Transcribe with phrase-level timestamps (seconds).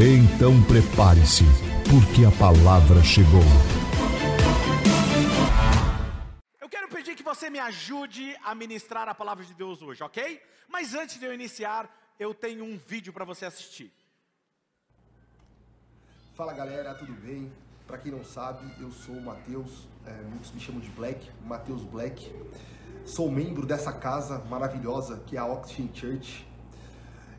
[0.00, 1.42] Então prepare-se,
[1.90, 3.42] porque a palavra chegou.
[6.60, 10.40] Eu quero pedir que você me ajude a ministrar a palavra de Deus hoje, ok?
[10.68, 13.92] Mas antes de eu iniciar, eu tenho um vídeo para você assistir.
[16.36, 17.50] Fala galera, tudo bem?
[17.84, 21.82] Para quem não sabe, eu sou o Matheus, é, muitos me chamam de Black, Matheus
[21.82, 22.32] Black.
[23.04, 26.46] Sou membro dessa casa maravilhosa que é a Oxygen Church.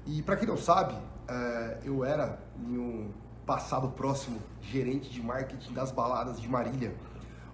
[0.06, 0.94] E para quem não sabe,
[1.30, 3.12] é, eu era em um
[3.46, 6.96] passado próximo gerente de marketing das baladas de Marília,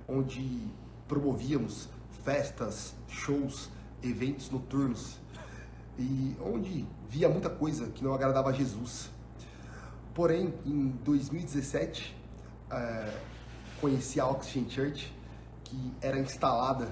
[0.07, 0.67] onde
[1.07, 1.89] promovíamos
[2.23, 3.69] festas, shows,
[4.01, 5.19] eventos noturnos
[5.97, 9.09] e onde via muita coisa que não agradava a Jesus.
[10.13, 12.15] Porém, em 2017,
[12.71, 13.17] é,
[13.81, 15.13] conheci a Oxygen Church,
[15.63, 16.87] que era instalada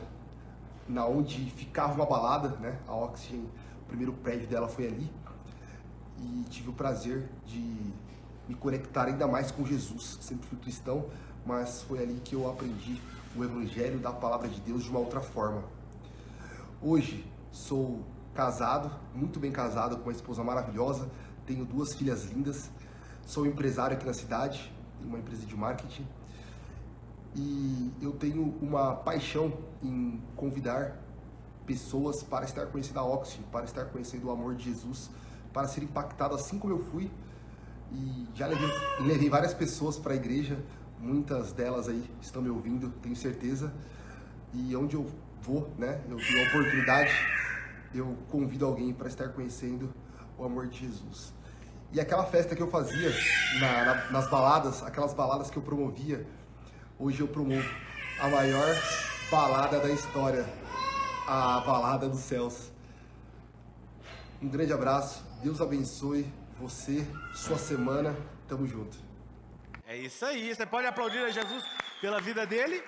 [0.88, 2.78] na onde ficava uma balada, né?
[2.88, 3.50] A Oxygen,
[3.82, 5.10] o primeiro prédio dela foi ali
[6.20, 7.60] e tive o prazer de
[8.48, 10.18] me conectar ainda mais com Jesus.
[10.22, 11.06] Sempre fui cristão,
[11.46, 13.02] mas foi ali que eu aprendi
[13.36, 15.64] o evangelho da palavra de Deus de uma outra forma.
[16.82, 18.04] Hoje sou
[18.34, 21.10] casado, muito bem casado com uma esposa maravilhosa,
[21.46, 22.70] tenho duas filhas lindas,
[23.26, 26.06] sou empresário aqui na cidade, tenho uma empresa de marketing
[27.36, 30.98] e eu tenho uma paixão em convidar
[31.66, 35.10] pessoas para estar conhecendo a Oxy, para estar conhecendo o amor de Jesus
[35.54, 37.12] para ser impactado assim como eu fui.
[37.92, 38.70] E já levei,
[39.02, 40.58] levei várias pessoas para a igreja,
[41.00, 43.72] muitas delas aí estão me ouvindo, tenho certeza.
[44.52, 45.10] E onde eu
[45.42, 47.12] vou, né, eu tenho a oportunidade,
[47.94, 49.94] eu convido alguém para estar conhecendo
[50.38, 51.34] o amor de Jesus.
[51.92, 53.12] E aquela festa que eu fazia
[53.60, 56.26] na, na, nas baladas, aquelas baladas que eu promovia,
[56.98, 57.70] hoje eu promovo
[58.20, 58.76] a maior
[59.30, 60.46] balada da história,
[61.28, 62.72] a balada dos céus.
[64.42, 66.24] Um grande abraço, Deus abençoe
[66.58, 67.06] você,
[67.36, 68.16] sua semana.
[68.48, 68.98] Tamo junto.
[69.86, 70.56] É isso aí.
[70.56, 71.66] Você pode aplaudir a Jesus
[72.00, 72.82] pela vida dele?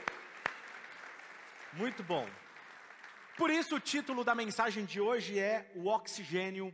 [1.74, 2.26] Muito bom.
[3.38, 6.74] Por isso, o título da mensagem de hoje é O Oxigênio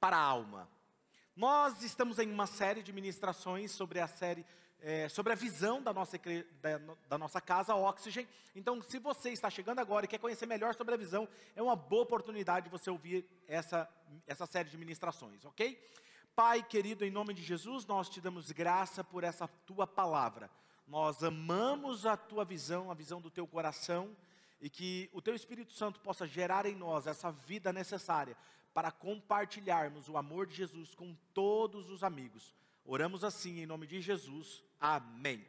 [0.00, 0.68] para a Alma.
[1.36, 4.44] Nós estamos em uma série de ministrações sobre a série
[4.82, 8.26] é, sobre a visão da nossa, da, da, nossa casa Oxygen.
[8.54, 11.76] Então, se você está chegando agora e quer conhecer melhor sobre a visão, é uma
[11.76, 13.88] boa oportunidade de você ouvir essa,
[14.26, 15.78] essa série de ministrações, ok?
[16.34, 20.50] Pai querido, em nome de Jesus, nós te damos graça por essa tua palavra.
[20.86, 24.16] Nós amamos a tua visão, a visão do teu coração,
[24.60, 28.36] e que o teu Espírito Santo possa gerar em nós essa vida necessária
[28.74, 32.54] para compartilharmos o amor de Jesus com todos os amigos.
[32.92, 34.64] Oramos assim em nome de Jesus.
[34.80, 35.46] Amém.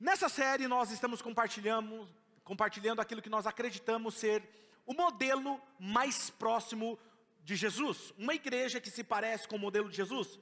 [0.00, 2.08] Nessa série nós estamos compartilhando,
[2.42, 4.42] compartilhando aquilo que nós acreditamos ser
[4.86, 6.98] o modelo mais próximo
[7.44, 10.40] de Jesus, uma igreja que se parece com o modelo de Jesus.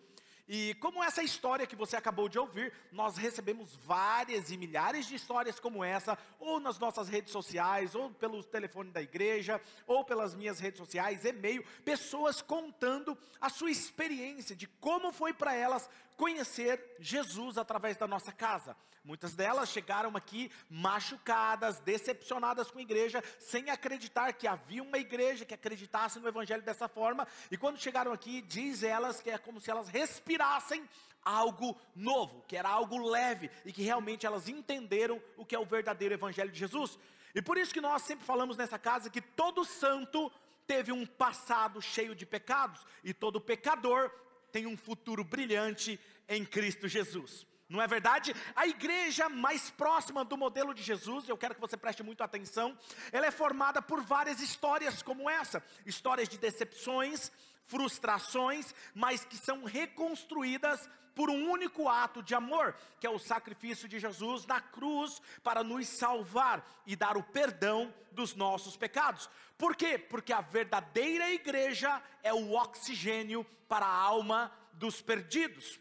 [0.48, 5.16] E como essa história que você acabou de ouvir, nós recebemos várias e milhares de
[5.16, 10.36] histórias como essa, ou nas nossas redes sociais, ou pelo telefone da igreja, ou pelas
[10.36, 16.96] minhas redes sociais, e-mail, pessoas contando a sua experiência de como foi para elas conhecer
[16.98, 18.76] Jesus através da nossa casa.
[19.04, 25.44] Muitas delas chegaram aqui machucadas, decepcionadas com a igreja, sem acreditar que havia uma igreja
[25.44, 27.26] que acreditasse no evangelho dessa forma.
[27.48, 30.88] E quando chegaram aqui, diz elas que é como se elas respirassem
[31.24, 35.64] algo novo, que era algo leve e que realmente elas entenderam o que é o
[35.64, 36.98] verdadeiro evangelho de Jesus.
[37.32, 40.32] E por isso que nós sempre falamos nessa casa que todo santo
[40.66, 44.10] teve um passado cheio de pecados e todo pecador
[44.56, 47.46] tem um futuro brilhante em Cristo Jesus.
[47.68, 48.34] Não é verdade?
[48.54, 52.78] A igreja mais próxima do modelo de Jesus, eu quero que você preste muito atenção,
[53.10, 57.32] ela é formada por várias histórias como essa, histórias de decepções,
[57.64, 63.88] frustrações, mas que são reconstruídas por um único ato de amor, que é o sacrifício
[63.88, 69.28] de Jesus na cruz para nos salvar e dar o perdão dos nossos pecados.
[69.58, 69.98] Por quê?
[69.98, 75.80] Porque a verdadeira igreja é o oxigênio para a alma dos perdidos.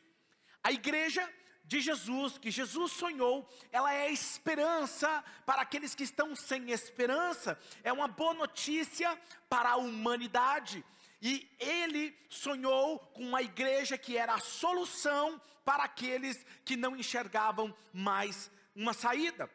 [0.64, 1.30] A igreja
[1.68, 7.92] de Jesus, que Jesus sonhou, ela é esperança para aqueles que estão sem esperança, é
[7.92, 9.20] uma boa notícia
[9.50, 10.86] para a humanidade.
[11.22, 17.76] E ele sonhou com uma igreja que era a solução para aqueles que não enxergavam
[17.92, 19.50] mais uma saída.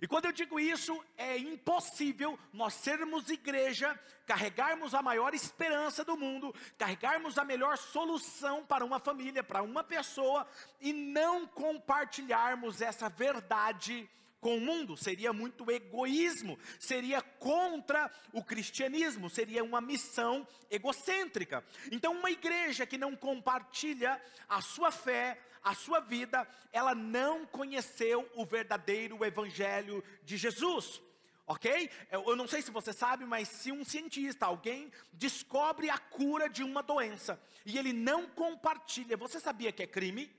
[0.00, 6.16] E quando eu digo isso, é impossível nós sermos igreja, carregarmos a maior esperança do
[6.16, 10.46] mundo, carregarmos a melhor solução para uma família, para uma pessoa,
[10.80, 14.08] e não compartilharmos essa verdade
[14.40, 21.64] com o mundo, seria muito egoísmo, seria contra o cristianismo, seria uma missão egocêntrica.
[21.90, 28.30] Então, uma igreja que não compartilha a sua fé, a sua vida, ela não conheceu
[28.36, 31.02] o verdadeiro evangelho de Jesus.
[31.44, 31.90] Ok?
[32.08, 36.62] Eu não sei se você sabe, mas se um cientista, alguém descobre a cura de
[36.62, 40.32] uma doença e ele não compartilha, você sabia que é crime?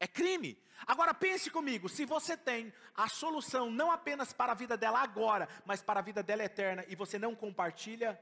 [0.00, 0.58] É crime.
[0.86, 5.46] Agora pense comigo, se você tem a solução não apenas para a vida dela agora,
[5.66, 8.18] mas para a vida dela eterna e você não compartilha,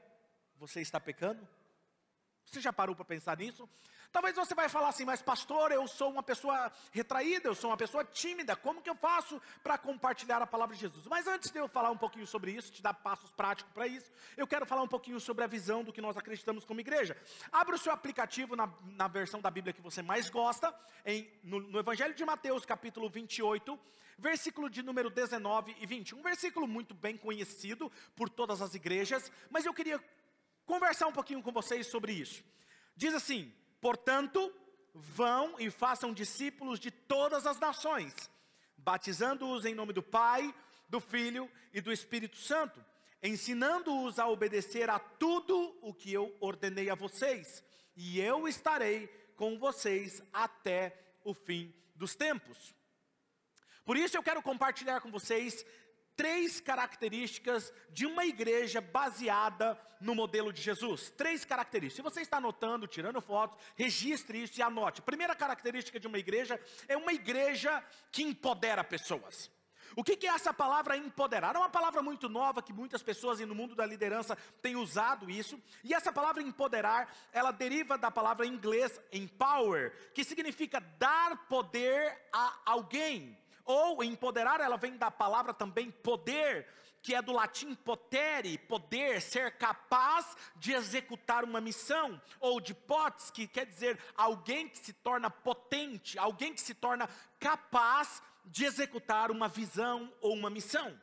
[0.57, 1.47] você está pecando?
[2.45, 3.67] Você já parou para pensar nisso?
[4.13, 7.75] Talvez você vai falar assim, mas pastor, eu sou uma pessoa retraída, eu sou uma
[7.75, 11.07] pessoa tímida, como que eu faço para compartilhar a palavra de Jesus?
[11.07, 14.11] Mas antes de eu falar um pouquinho sobre isso, te dar passos práticos para isso,
[14.37, 17.17] eu quero falar um pouquinho sobre a visão do que nós acreditamos como igreja.
[17.51, 20.71] Abra o seu aplicativo na, na versão da Bíblia que você mais gosta,
[21.03, 23.79] em, no, no Evangelho de Mateus, capítulo 28,
[24.19, 26.13] versículo de número 19 e 20.
[26.13, 29.99] Um versículo muito bem conhecido por todas as igrejas, mas eu queria
[30.67, 32.43] conversar um pouquinho com vocês sobre isso.
[32.95, 33.51] Diz assim:
[33.83, 34.49] Portanto,
[34.93, 38.15] vão e façam discípulos de todas as nações,
[38.77, 40.55] batizando-os em nome do Pai,
[40.87, 42.81] do Filho e do Espírito Santo,
[43.21, 47.61] ensinando-os a obedecer a tudo o que eu ordenei a vocês,
[47.93, 52.73] e eu estarei com vocês até o fim dos tempos.
[53.83, 55.65] Por isso eu quero compartilhar com vocês
[56.15, 61.11] três características de uma igreja baseada no modelo de Jesus.
[61.11, 61.95] Três características.
[61.95, 65.01] Se você está anotando, tirando fotos, registre isso e anote.
[65.01, 69.51] Primeira característica de uma igreja é uma igreja que empodera pessoas.
[69.95, 71.55] O que, é essa palavra empoderar?
[71.55, 75.61] É uma palavra muito nova que muitas pessoas no mundo da liderança têm usado isso.
[75.83, 82.27] E essa palavra empoderar, ela deriva da palavra em inglês empower, que significa dar poder
[82.33, 83.37] a alguém.
[83.65, 86.67] Ou empoderar, ela vem da palavra também poder,
[87.01, 93.29] que é do latim potere, poder, ser capaz de executar uma missão, ou de potes,
[93.29, 99.31] que quer dizer alguém que se torna potente, alguém que se torna capaz de executar
[99.31, 100.97] uma visão ou uma missão.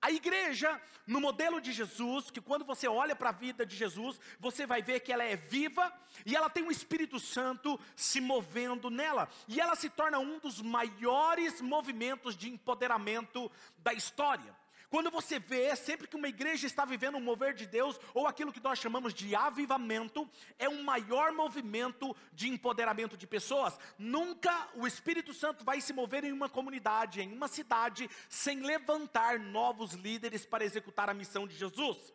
[0.00, 4.20] A igreja, no modelo de Jesus, que quando você olha para a vida de Jesus,
[4.38, 5.92] você vai ver que ela é viva
[6.24, 9.28] e ela tem o Espírito Santo se movendo nela.
[9.48, 14.54] E ela se torna um dos maiores movimentos de empoderamento da história.
[14.90, 18.52] Quando você vê, sempre que uma igreja está vivendo um mover de Deus, ou aquilo
[18.52, 23.78] que nós chamamos de avivamento, é um maior movimento de empoderamento de pessoas.
[23.98, 29.38] Nunca o Espírito Santo vai se mover em uma comunidade, em uma cidade, sem levantar
[29.38, 32.12] novos líderes para executar a missão de Jesus.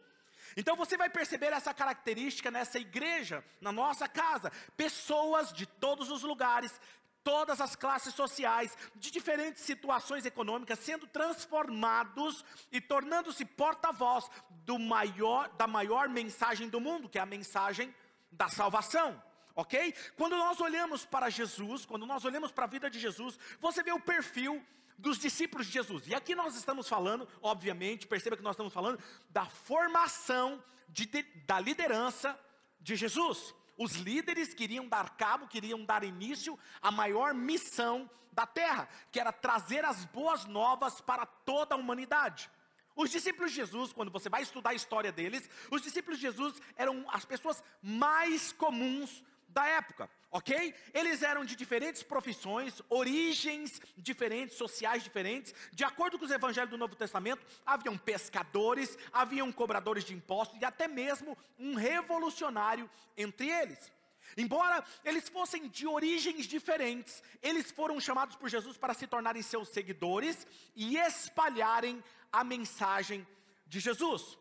[0.57, 4.51] Então você vai perceber essa característica nessa igreja, na nossa casa.
[4.75, 6.79] Pessoas de todos os lugares
[7.23, 14.29] todas as classes sociais, de diferentes situações econômicas, sendo transformados e tornando-se porta-voz
[14.65, 17.93] do maior, da maior mensagem do mundo, que é a mensagem
[18.31, 19.21] da salvação.
[19.55, 19.93] Ok?
[20.17, 23.91] Quando nós olhamos para Jesus, quando nós olhamos para a vida de Jesus, você vê
[23.91, 24.63] o perfil
[24.97, 26.07] dos discípulos de Jesus.
[26.07, 28.99] E aqui nós estamos falando, obviamente, perceba que nós estamos falando
[29.29, 32.39] da formação de, de, da liderança
[32.79, 33.53] de Jesus.
[33.77, 39.31] Os líderes queriam dar cabo, queriam dar início à maior missão da terra, que era
[39.31, 42.49] trazer as boas novas para toda a humanidade.
[42.95, 46.61] Os discípulos de Jesus, quando você vai estudar a história deles, os discípulos de Jesus
[46.75, 50.73] eram as pessoas mais comuns da época, ok?
[50.93, 55.53] Eles eram de diferentes profissões, origens diferentes, sociais diferentes.
[55.71, 60.65] De acordo com os evangelhos do Novo Testamento, haviam pescadores, haviam cobradores de impostos e
[60.65, 63.91] até mesmo um revolucionário entre eles.
[64.35, 69.69] Embora eles fossem de origens diferentes, eles foram chamados por Jesus para se tornarem seus
[69.69, 73.27] seguidores e espalharem a mensagem
[73.67, 74.37] de Jesus.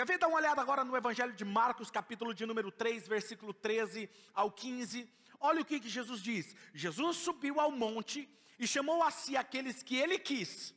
[0.00, 0.18] Quer ver?
[0.18, 4.50] Dá uma olhada agora no Evangelho de Marcos, capítulo de número 3, versículo 13 ao
[4.50, 5.06] 15.
[5.38, 8.26] Olha o que, que Jesus diz: Jesus subiu ao monte
[8.58, 10.74] e chamou a si aqueles que ele quis,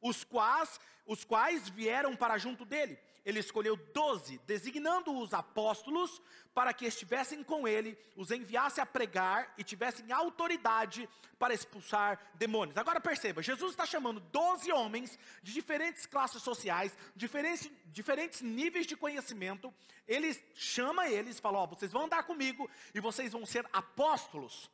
[0.00, 2.98] os quais, os quais vieram para junto dele.
[3.28, 6.22] Ele escolheu doze, designando os apóstolos
[6.54, 11.06] para que estivessem com ele, os enviasse a pregar e tivessem autoridade
[11.38, 12.78] para expulsar demônios.
[12.78, 18.96] Agora perceba, Jesus está chamando doze homens de diferentes classes sociais, diferentes, diferentes níveis de
[18.96, 19.74] conhecimento.
[20.06, 24.70] Ele chama eles, fala: Ó, vocês vão andar comigo e vocês vão ser apóstolos.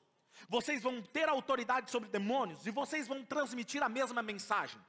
[0.49, 4.81] Vocês vão ter autoridade sobre demônios e vocês vão transmitir a mesma mensagem.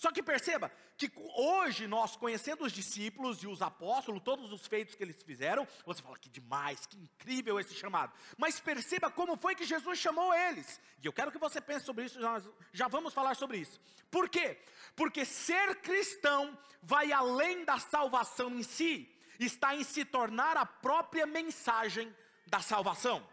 [0.00, 4.94] Só que perceba que hoje nós conhecendo os discípulos e os apóstolos, todos os feitos
[4.94, 8.10] que eles fizeram, você fala que demais, que incrível esse chamado.
[8.38, 10.80] Mas perceba como foi que Jesus chamou eles.
[11.02, 12.42] E eu quero que você pense sobre isso, nós
[12.72, 13.78] já vamos falar sobre isso.
[14.10, 14.58] Por quê?
[14.96, 19.06] Porque ser cristão vai além da salvação em si,
[19.38, 22.10] está em se tornar a própria mensagem
[22.46, 23.28] da salvação.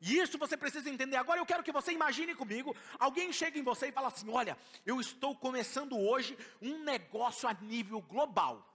[0.00, 1.16] E isso você precisa entender.
[1.16, 4.56] Agora eu quero que você imagine comigo: alguém chega em você e fala assim: Olha,
[4.86, 8.66] eu estou começando hoje um negócio a nível global.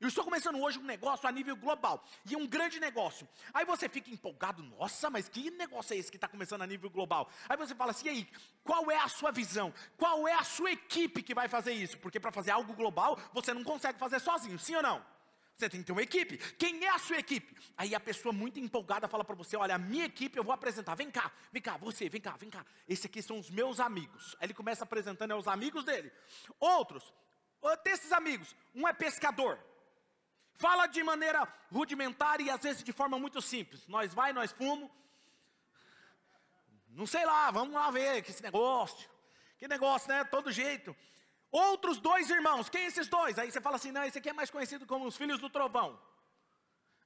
[0.00, 2.04] Eu estou começando hoje um negócio a nível global.
[2.24, 3.28] E um grande negócio.
[3.52, 6.88] Aí você fica empolgado, nossa, mas que negócio é esse que está começando a nível
[6.88, 7.28] global?
[7.48, 8.28] Aí você fala assim: e aí,
[8.62, 9.74] qual é a sua visão?
[9.96, 11.98] Qual é a sua equipe que vai fazer isso?
[11.98, 15.04] Porque para fazer algo global, você não consegue fazer sozinho, sim ou não?
[15.58, 16.38] Você tem que ter uma equipe.
[16.54, 17.52] Quem é a sua equipe?
[17.76, 20.94] Aí a pessoa muito empolgada fala para você: Olha, a minha equipe eu vou apresentar.
[20.94, 22.64] Vem cá, vem cá, você, vem cá, vem cá.
[22.88, 24.36] Esse aqui são os meus amigos.
[24.38, 26.12] Aí ele começa apresentando aos amigos dele.
[26.60, 27.12] Outros,
[27.82, 29.58] desses amigos, um é pescador.
[30.54, 33.84] Fala de maneira rudimentar e às vezes de forma muito simples.
[33.88, 34.88] Nós vai, nós fumo.
[36.90, 39.10] Não sei lá, vamos lá ver que esse negócio.
[39.58, 40.22] Que negócio, né?
[40.22, 40.94] Todo jeito.
[41.50, 43.38] Outros dois irmãos, quem esses dois?
[43.38, 45.98] Aí você fala assim: não, esse aqui é mais conhecido como os filhos do trovão.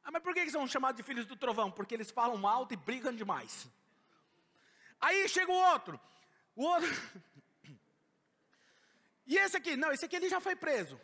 [0.05, 1.71] Ah, mas por que eles são chamados de filhos do trovão?
[1.71, 3.69] Porque eles falam alto e brigam demais.
[5.01, 6.01] Aí chega o outro,
[6.57, 6.89] o outro.
[9.25, 9.77] E esse aqui?
[9.77, 11.01] Não, esse aqui ele já foi preso.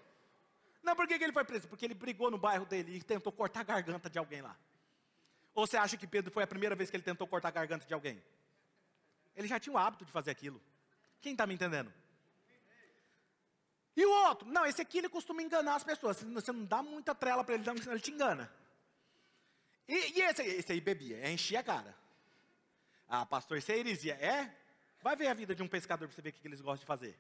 [0.83, 1.69] Não, por que, que ele foi preso?
[1.69, 4.57] Porque ele brigou no bairro dele e tentou cortar a garganta de alguém lá.
[5.55, 7.87] Ou você acha que Pedro foi a primeira vez que ele tentou cortar a garganta
[7.87, 8.23] de alguém?
[9.37, 10.61] Ele já tinha o hábito de fazer aquilo.
[11.21, 11.93] Quem está me entendendo?
[13.99, 14.49] E o outro?
[14.49, 16.23] Não, esse aqui ele costuma enganar as pessoas.
[16.23, 18.49] Você não dá muita trela para ele, senão ele te engana.
[19.89, 21.97] E, e esse, esse aí bebia, é encher a cara.
[23.09, 24.15] Ah, pastor, isso é heresia.
[24.15, 24.55] É?
[25.03, 26.87] Vai ver a vida de um pescador para você ver o que eles gostam de
[26.87, 27.19] fazer.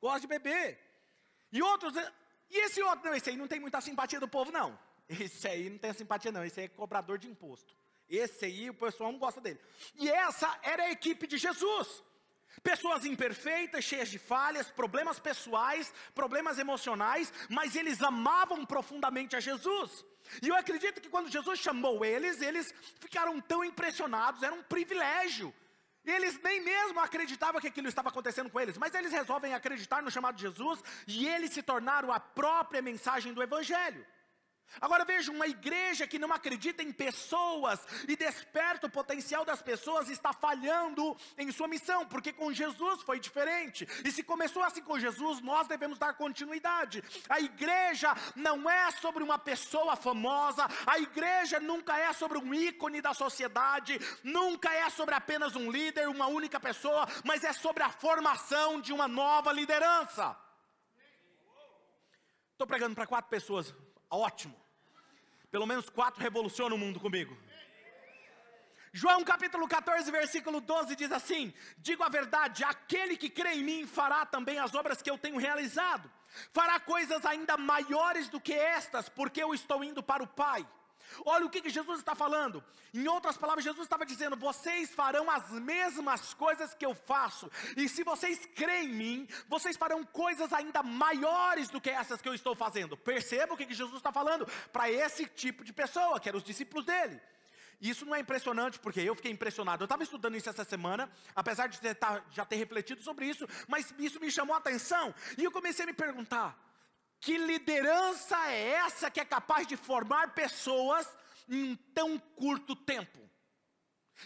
[0.00, 0.80] Gosta de beber.
[1.52, 1.92] E outros,
[2.48, 3.04] e esse outro?
[3.04, 4.78] Não, esse aí não tem muita simpatia do povo, não.
[5.10, 6.42] Esse aí não tem simpatia, não.
[6.42, 7.76] Esse aí é cobrador de imposto.
[8.08, 9.60] Esse aí o pessoal não gosta dele.
[9.94, 12.02] E essa era a equipe de Jesus.
[12.62, 20.04] Pessoas imperfeitas, cheias de falhas, problemas pessoais, problemas emocionais, mas eles amavam profundamente a Jesus.
[20.42, 25.52] E eu acredito que quando Jesus chamou eles, eles ficaram tão impressionados, era um privilégio.
[26.04, 30.10] Eles nem mesmo acreditavam que aquilo estava acontecendo com eles, mas eles resolvem acreditar no
[30.10, 34.04] chamado de Jesus e eles se tornaram a própria mensagem do Evangelho.
[34.78, 40.08] Agora veja, uma igreja que não acredita em pessoas e desperta o potencial das pessoas
[40.08, 43.88] está falhando em sua missão, porque com Jesus foi diferente.
[44.04, 47.02] E se começou assim com Jesus, nós devemos dar continuidade.
[47.28, 53.00] A igreja não é sobre uma pessoa famosa, a igreja nunca é sobre um ícone
[53.00, 57.90] da sociedade, nunca é sobre apenas um líder, uma única pessoa, mas é sobre a
[57.90, 60.36] formação de uma nova liderança.
[62.52, 63.74] Estou pregando para quatro pessoas
[64.10, 64.56] Ótimo.
[65.50, 67.36] Pelo menos quatro revolucionam o mundo comigo.
[68.92, 73.86] João capítulo 14, versículo 12 diz assim: Digo a verdade, aquele que crê em mim
[73.86, 76.10] fará também as obras que eu tenho realizado,
[76.52, 80.66] fará coisas ainda maiores do que estas, porque eu estou indo para o Pai.
[81.24, 82.62] Olha o que, que Jesus está falando.
[82.92, 87.88] Em outras palavras, Jesus estava dizendo: vocês farão as mesmas coisas que eu faço, e
[87.88, 92.34] se vocês creem em mim, vocês farão coisas ainda maiores do que essas que eu
[92.34, 92.96] estou fazendo.
[92.96, 96.44] Perceba o que, que Jesus está falando para esse tipo de pessoa, que eram os
[96.44, 97.20] discípulos dele.
[97.80, 99.82] Isso não é impressionante, porque eu fiquei impressionado.
[99.82, 101.96] Eu estava estudando isso essa semana, apesar de ter,
[102.30, 105.86] já ter refletido sobre isso, mas isso me chamou a atenção, e eu comecei a
[105.86, 106.58] me perguntar:
[107.20, 111.06] que liderança é essa que é capaz de formar pessoas
[111.48, 113.18] em tão curto tempo?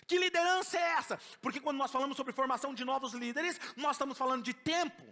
[0.06, 1.18] Que liderança é essa?
[1.40, 5.02] Porque quando nós falamos sobre formação de novos líderes, nós estamos falando de tempo,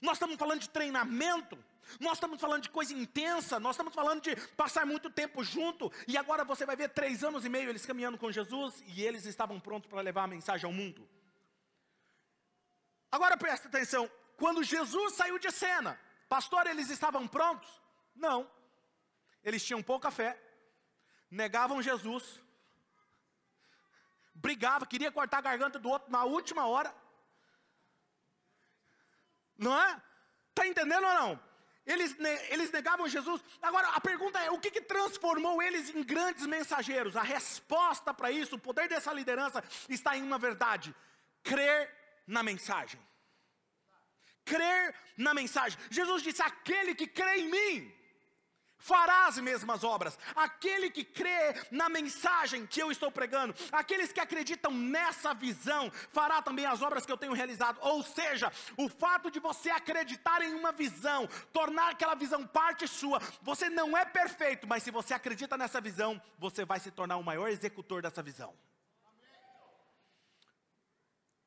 [0.00, 1.58] nós estamos falando de treinamento,
[2.00, 6.16] nós estamos falando de coisa intensa, nós estamos falando de passar muito tempo junto, e
[6.16, 9.60] agora você vai ver três anos e meio eles caminhando com Jesus, e eles estavam
[9.60, 11.08] prontos para levar a mensagem ao mundo.
[13.10, 15.98] Agora presta atenção, quando Jesus saiu de cena,
[16.32, 17.70] Pastor, eles estavam prontos?
[18.16, 18.50] Não.
[19.44, 20.30] Eles tinham pouca fé,
[21.30, 22.42] negavam Jesus,
[24.34, 26.90] brigava, queria cortar a garganta do outro na última hora.
[29.58, 30.02] Não é?
[30.48, 31.40] Está entendendo ou não?
[31.84, 32.16] Eles,
[32.48, 33.44] eles negavam Jesus.
[33.60, 37.14] Agora, a pergunta é: o que, que transformou eles em grandes mensageiros?
[37.14, 40.94] A resposta para isso, o poder dessa liderança, está em uma verdade:
[41.42, 41.94] crer
[42.26, 42.98] na mensagem.
[44.44, 45.78] Crer na mensagem.
[45.90, 47.92] Jesus disse: aquele que crê em mim,
[48.82, 50.18] fará as mesmas obras.
[50.34, 56.42] Aquele que crê na mensagem que eu estou pregando, aqueles que acreditam nessa visão, fará
[56.42, 57.78] também as obras que eu tenho realizado.
[57.80, 63.20] Ou seja, o fato de você acreditar em uma visão, tornar aquela visão parte sua,
[63.40, 67.24] você não é perfeito, mas se você acredita nessa visão, você vai se tornar o
[67.24, 68.52] maior executor dessa visão.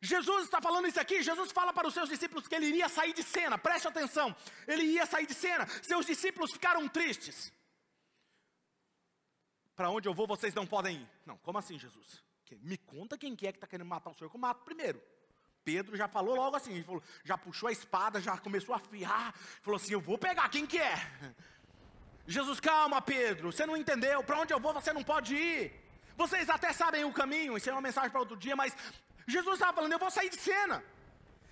[0.01, 1.23] Jesus está falando isso aqui.
[1.23, 3.57] Jesus fala para os seus discípulos que ele iria sair de cena.
[3.57, 4.35] Preste atenção.
[4.67, 5.65] Ele ia sair de cena.
[5.81, 7.51] Seus discípulos ficaram tristes.
[9.75, 11.09] Para onde eu vou, vocês não podem ir.
[11.25, 12.23] Não, como assim, Jesus?
[12.61, 15.01] Me conta quem que é que está querendo matar o senhor, que eu mato primeiro.
[15.63, 19.33] Pedro já falou logo assim, falou, já puxou a espada, já começou a afiar,
[19.63, 20.95] falou assim: Eu vou pegar, quem que é?
[22.27, 25.73] Jesus, calma, Pedro, você não entendeu, para onde eu vou você não pode ir.
[26.15, 28.75] Vocês até sabem o caminho, isso é uma mensagem para outro dia, mas
[29.27, 30.83] Jesus estava falando, eu vou sair de cena.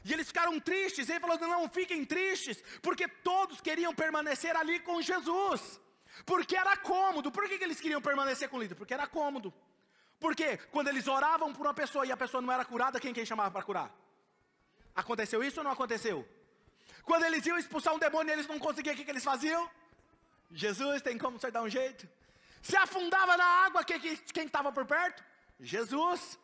[0.06, 5.02] E eles ficaram tristes, ele falou: não fiquem tristes, porque todos queriam permanecer ali com
[5.02, 5.80] Jesus,
[6.26, 7.32] porque era cômodo.
[7.32, 8.76] Por que, que eles queriam permanecer com o líder?
[8.76, 9.54] Porque era cômodo.
[10.20, 13.26] Porque quando eles oravam por uma pessoa e a pessoa não era curada, quem quem
[13.26, 13.90] chamava para curar?
[14.96, 16.28] Aconteceu isso ou não aconteceu?
[17.04, 19.70] Quando eles iam expulsar um demônio e eles não conseguiam, o que, que eles faziam?
[20.52, 22.08] Jesus, tem como você dar um jeito?
[22.62, 25.24] Se afundava na água, quem estava por perto?
[25.60, 26.40] Jesus.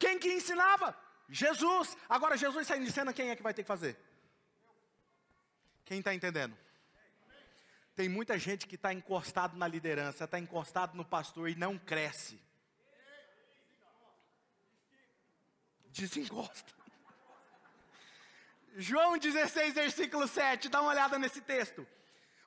[0.00, 0.96] Quem que ensinava?
[1.28, 1.96] Jesus.
[2.08, 3.96] Agora, Jesus saindo de cena, quem é que vai ter que fazer?
[5.84, 6.56] Quem está entendendo?
[7.94, 12.40] Tem muita gente que está encostado na liderança, está encostado no pastor e não cresce.
[15.90, 16.72] Desencosta.
[18.76, 21.86] João 16, versículo 7, dá uma olhada nesse texto.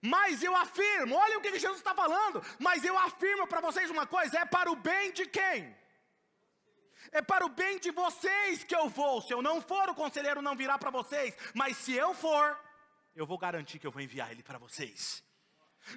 [0.01, 2.43] Mas eu afirmo, olha o que Jesus está falando.
[2.57, 5.82] Mas eu afirmo para vocês uma coisa: é para o bem de quem?
[7.11, 9.21] É para o bem de vocês que eu vou.
[9.21, 11.35] Se eu não for, o conselheiro não virá para vocês.
[11.53, 12.57] Mas se eu for,
[13.15, 15.23] eu vou garantir que eu vou enviar ele para vocês.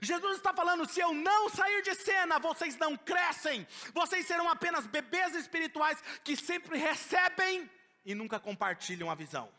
[0.02, 4.86] Jesus está falando: se eu não sair de cena, vocês não crescem, vocês serão apenas
[4.86, 7.70] bebês espirituais que sempre recebem
[8.04, 9.50] e nunca compartilham a visão.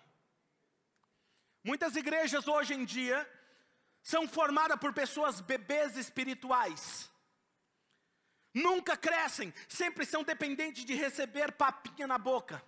[1.63, 3.29] Muitas igrejas hoje em dia
[4.01, 7.09] são formadas por pessoas bebês espirituais
[8.61, 12.63] nunca crescem, sempre são dependentes de receber papinha na boca.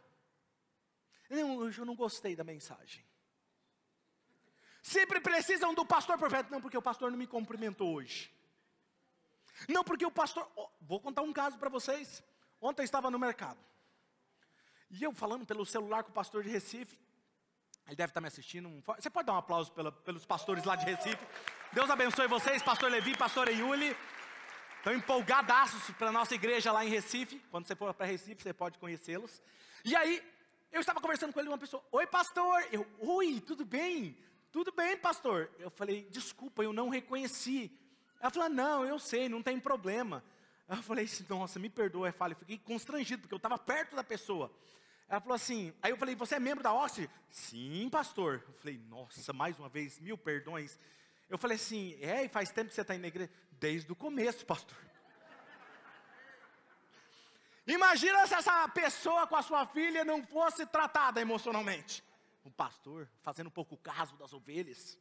[1.29, 3.03] Não, eu não gostei da mensagem.
[4.81, 6.49] Sempre precisam do pastor profeta.
[6.49, 8.31] Não, porque o pastor não me cumprimentou hoje.
[9.67, 10.49] Não, porque o pastor.
[10.55, 12.23] Oh, vou contar um caso para vocês.
[12.61, 13.59] Ontem eu estava no mercado.
[14.89, 16.97] E eu falando pelo celular com o pastor de Recife.
[17.85, 18.83] Ele deve estar me assistindo.
[18.97, 21.23] Você pode dar um aplauso pela, pelos pastores lá de Recife.
[21.73, 23.95] Deus abençoe vocês, pastor Levi, pastor Yuli.
[24.79, 27.37] Estão empolgadaços para a nossa igreja lá em Recife.
[27.51, 29.41] Quando você for para Recife, você pode conhecê-los.
[29.83, 30.23] E aí,
[30.71, 34.17] eu estava conversando com ele, uma pessoa, oi pastor, eu, oi, tudo bem?
[34.53, 35.51] Tudo bem, pastor.
[35.59, 37.69] Eu falei, desculpa, eu não reconheci.
[38.21, 40.23] Ela falou, não, eu sei, não tem problema.
[40.69, 44.49] Eu falei nossa, me perdoa, eu falei, fiquei constrangido, porque eu estava perto da pessoa.
[45.09, 47.09] Ela falou assim, aí eu falei, você é membro da Oxe?
[47.29, 48.45] Sim, pastor.
[48.47, 50.79] Eu falei, nossa, mais uma vez, mil perdões.
[51.29, 53.29] Eu falei assim, é, e faz tempo que você está indo na igreja?
[53.59, 54.77] Desde o começo, pastor.
[57.67, 62.03] Imagina se essa pessoa com a sua filha não fosse tratada emocionalmente.
[62.43, 64.97] Um pastor fazendo pouco caso das ovelhas.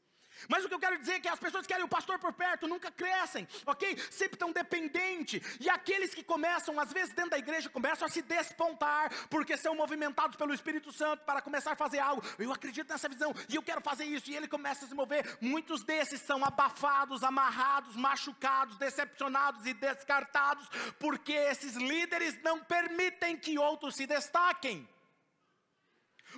[0.49, 2.33] Mas o que eu quero dizer é que as pessoas que querem o pastor por
[2.33, 3.99] perto nunca crescem, ok?
[4.11, 5.59] Sempre estão dependentes.
[5.61, 9.75] E aqueles que começam, às vezes dentro da igreja, começam a se despontar, porque são
[9.75, 12.23] movimentados pelo Espírito Santo para começar a fazer algo.
[12.39, 14.31] Eu acredito nessa visão e eu quero fazer isso.
[14.31, 15.39] E ele começa a se mover.
[15.41, 23.59] Muitos desses são abafados, amarrados, machucados, decepcionados e descartados, porque esses líderes não permitem que
[23.59, 24.89] outros se destaquem.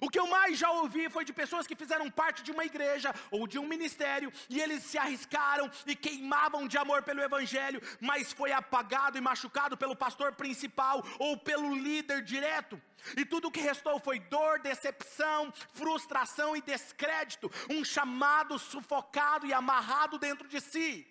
[0.01, 3.15] O que eu mais já ouvi foi de pessoas que fizeram parte de uma igreja
[3.31, 8.33] ou de um ministério e eles se arriscaram e queimavam de amor pelo evangelho, mas
[8.33, 12.81] foi apagado e machucado pelo pastor principal ou pelo líder direto.
[13.17, 19.53] E tudo o que restou foi dor, decepção, frustração e descrédito, um chamado sufocado e
[19.53, 21.07] amarrado dentro de si.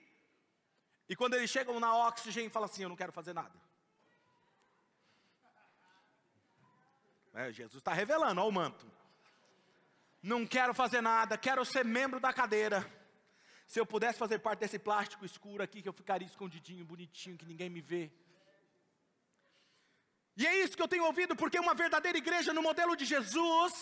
[1.08, 3.69] E quando eles chegam na oxigênio, fala assim: Eu não quero fazer nada.
[7.42, 8.86] É, Jesus está revelando, olha o manto.
[10.22, 12.80] Não quero fazer nada, quero ser membro da cadeira.
[13.66, 17.46] Se eu pudesse fazer parte desse plástico escuro aqui, que eu ficaria escondidinho, bonitinho, que
[17.46, 18.12] ninguém me vê.
[20.36, 23.74] E é isso que eu tenho ouvido, porque uma verdadeira igreja no modelo de Jesus,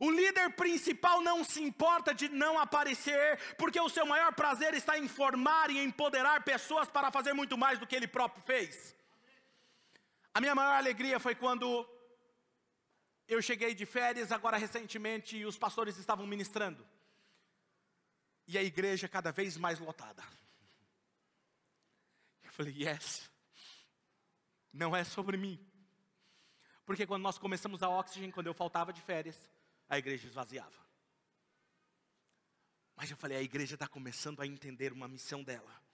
[0.00, 4.96] O líder principal não se importa de não aparecer, porque o seu maior prazer está
[4.96, 8.94] em formar e empoderar pessoas para fazer muito mais do que ele próprio fez.
[10.32, 11.84] A minha maior alegria foi quando
[13.28, 16.84] eu cheguei de férias, agora recentemente, e os pastores estavam ministrando.
[18.46, 20.24] E a igreja cada vez mais lotada.
[22.42, 23.30] Eu falei, yes.
[24.72, 25.62] Não é sobre mim.
[26.86, 29.36] Porque quando nós começamos a Oxygen, quando eu faltava de férias,
[29.90, 30.88] a igreja esvaziava.
[32.96, 35.87] Mas eu falei, a igreja está começando a entender uma missão dela.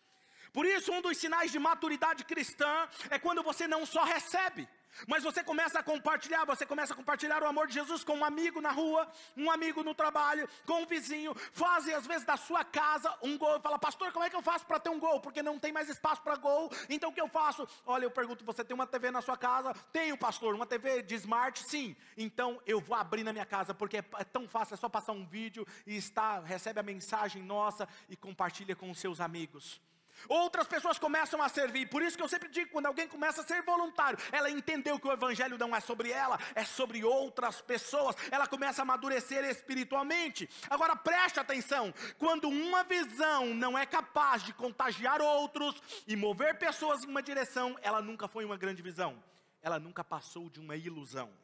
[0.55, 4.69] Por isso, um dos sinais de maturidade cristã é quando você não só recebe,
[5.09, 8.25] mas você começa a compartilhar, você começa a compartilhar o amor de Jesus com um
[8.25, 12.63] amigo na rua, um amigo no trabalho, com um vizinho, faz às vezes da sua
[12.63, 15.21] casa um gol, fala, pastor, como é que eu faço para ter um gol?
[15.21, 17.67] Porque não tem mais espaço para gol, então o que eu faço?
[17.85, 19.75] Olha, eu pergunto, você tem uma TV na sua casa?
[19.93, 21.65] Tenho, pastor, uma TV de smart?
[21.65, 25.15] Sim, então eu vou abrir na minha casa, porque é tão fácil, é só passar
[25.15, 29.81] um vídeo e está, recebe a mensagem nossa e compartilha com os seus amigos.
[30.29, 33.45] Outras pessoas começam a servir, por isso que eu sempre digo: quando alguém começa a
[33.45, 38.17] ser voluntário, ela entendeu que o Evangelho não é sobre ela, é sobre outras pessoas,
[38.31, 40.49] ela começa a amadurecer espiritualmente.
[40.69, 47.05] Agora preste atenção: quando uma visão não é capaz de contagiar outros e mover pessoas
[47.05, 49.23] em uma direção, ela nunca foi uma grande visão,
[49.63, 51.44] ela nunca passou de uma ilusão.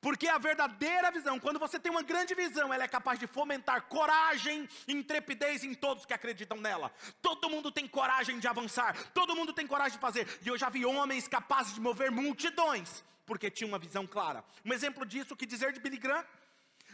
[0.00, 3.82] Porque a verdadeira visão, quando você tem uma grande visão, ela é capaz de fomentar
[3.82, 6.92] coragem e intrepidez em todos que acreditam nela.
[7.22, 10.26] Todo mundo tem coragem de avançar, todo mundo tem coragem de fazer.
[10.44, 14.44] E eu já vi homens capazes de mover multidões, porque tinham uma visão clara.
[14.64, 16.24] Um exemplo disso, o que dizer de Billy Graham?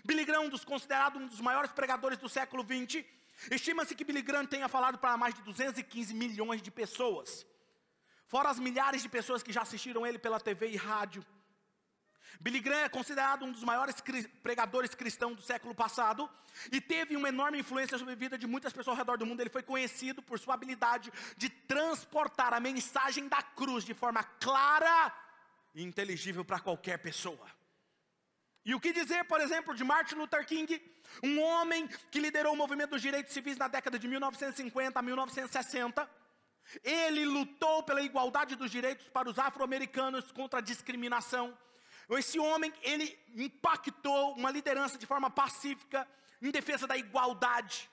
[0.05, 3.07] Billy Graham, um dos, considerado um dos maiores pregadores do século 20,
[3.51, 7.47] estima-se que Billy Graham tenha falado para mais de 215 milhões de pessoas.
[8.27, 11.25] Fora as milhares de pessoas que já assistiram ele pela TV e rádio.
[12.40, 13.97] Billy Graham é considerado um dos maiores
[14.42, 16.29] pregadores cristãos do século passado
[16.71, 19.40] e teve uma enorme influência sobre a vida de muitas pessoas ao redor do mundo.
[19.40, 25.12] Ele foi conhecido por sua habilidade de transportar a mensagem da cruz de forma clara
[25.75, 27.47] e inteligível para qualquer pessoa.
[28.64, 30.81] E o que dizer, por exemplo, de Martin Luther King,
[31.23, 36.09] um homem que liderou o movimento dos direitos civis na década de 1950 a 1960.
[36.85, 41.57] Ele lutou pela igualdade dos direitos para os afro-americanos contra a discriminação.
[42.11, 46.07] Esse homem, ele impactou uma liderança de forma pacífica
[46.41, 47.91] em defesa da igualdade.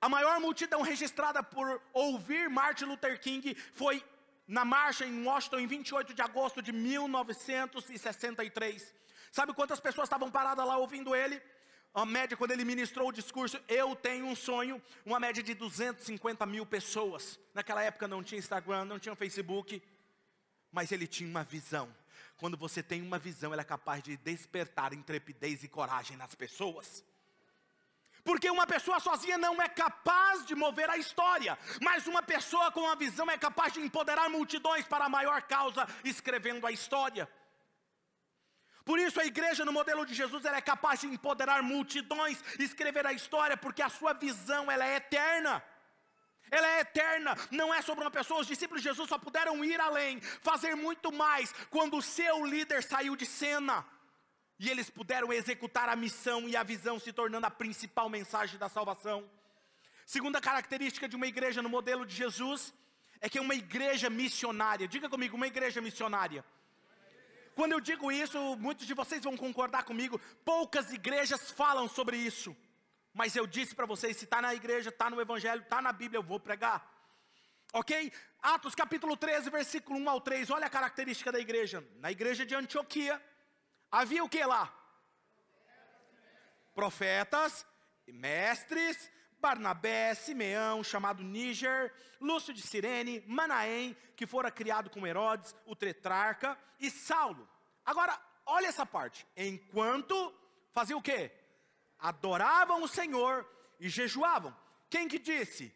[0.00, 4.04] A maior multidão registrada por ouvir Martin Luther King foi
[4.46, 8.94] na marcha em Washington em 28 de agosto de 1963.
[9.30, 11.42] Sabe quantas pessoas estavam paradas lá ouvindo ele?
[11.92, 16.46] A média, quando ele ministrou o discurso, eu tenho um sonho, uma média de 250
[16.46, 17.38] mil pessoas.
[17.52, 19.82] Naquela época não tinha Instagram, não tinha Facebook,
[20.70, 21.92] mas ele tinha uma visão.
[22.38, 27.04] Quando você tem uma visão, ela é capaz de despertar intrepidez e coragem nas pessoas.
[28.22, 32.82] Porque uma pessoa sozinha não é capaz de mover a história, mas uma pessoa com
[32.82, 37.28] uma visão é capaz de empoderar multidões para a maior causa, escrevendo a história.
[38.84, 43.04] Por isso a igreja no modelo de Jesus ela é capaz de empoderar multidões, escrever
[43.04, 45.62] a história, porque a sua visão ela é eterna
[46.50, 48.40] ela é eterna, não é sobre uma pessoa.
[48.40, 52.82] Os discípulos de Jesus só puderam ir além, fazer muito mais, quando o seu líder
[52.82, 53.84] saiu de cena.
[54.58, 58.68] E eles puderam executar a missão e a visão, se tornando a principal mensagem da
[58.68, 59.28] salvação.
[60.04, 62.74] Segunda característica de uma igreja no modelo de Jesus
[63.20, 64.88] é que é uma igreja missionária.
[64.88, 66.44] Diga comigo, uma igreja missionária.
[67.54, 70.20] Quando eu digo isso, muitos de vocês vão concordar comigo.
[70.44, 72.56] Poucas igrejas falam sobre isso.
[73.18, 76.18] Mas eu disse para vocês: se está na igreja, está no Evangelho, está na Bíblia,
[76.18, 76.88] eu vou pregar.
[77.72, 78.12] Ok?
[78.40, 80.48] Atos capítulo 13, versículo 1 ao 3.
[80.50, 81.84] Olha a característica da igreja.
[81.96, 83.20] Na igreja de Antioquia,
[83.90, 84.72] havia o que lá?
[86.76, 87.66] Profetas,
[88.06, 95.74] mestres, Barnabé, Simeão, chamado Níger, Lúcio de Sirene, Manaém, que fora criado com Herodes, o
[95.74, 97.48] tetrarca, e Saulo.
[97.84, 99.26] Agora, olha essa parte.
[99.36, 100.32] Enquanto
[100.72, 101.32] fazia o quê?
[101.98, 103.46] Adoravam o Senhor
[103.80, 104.56] e jejuavam.
[104.90, 105.72] Quem que disse?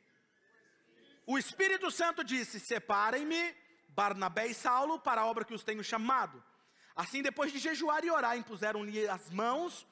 [1.26, 3.54] O Espírito Santo disse: Separem-me,
[3.88, 6.42] Barnabé e Saulo, para a obra que os tenho chamado.
[6.94, 9.86] Assim, depois de jejuar e orar, impuseram-lhe as mãos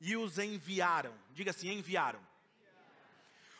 [0.00, 1.14] e os enviaram.
[1.30, 2.20] Diga assim: enviaram.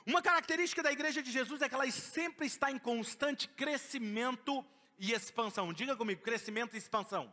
[0.07, 4.65] Uma característica da igreja de Jesus é que ela sempre está em constante crescimento
[4.99, 5.73] e expansão.
[5.73, 7.33] Diga comigo: crescimento e expansão.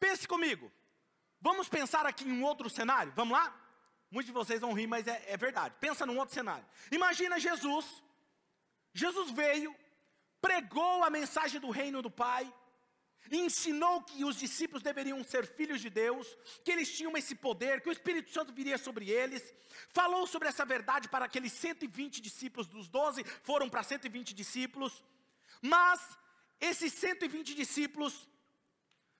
[0.00, 0.70] Pense comigo.
[1.40, 3.12] Vamos pensar aqui em um outro cenário?
[3.14, 3.54] Vamos lá?
[4.10, 5.74] Muitos de vocês vão rir, mas é, é verdade.
[5.80, 6.66] Pensa num outro cenário.
[6.90, 8.02] Imagina Jesus.
[8.92, 9.74] Jesus veio,
[10.40, 12.52] pregou a mensagem do reino do Pai,
[13.30, 16.26] ensinou que os discípulos deveriam ser filhos de Deus,
[16.64, 19.52] que eles tinham esse poder, que o Espírito Santo viria sobre eles,
[19.90, 25.04] falou sobre essa verdade para aqueles 120 discípulos, dos 12 foram para 120 discípulos,
[25.60, 26.00] mas
[26.60, 28.28] esses 120 discípulos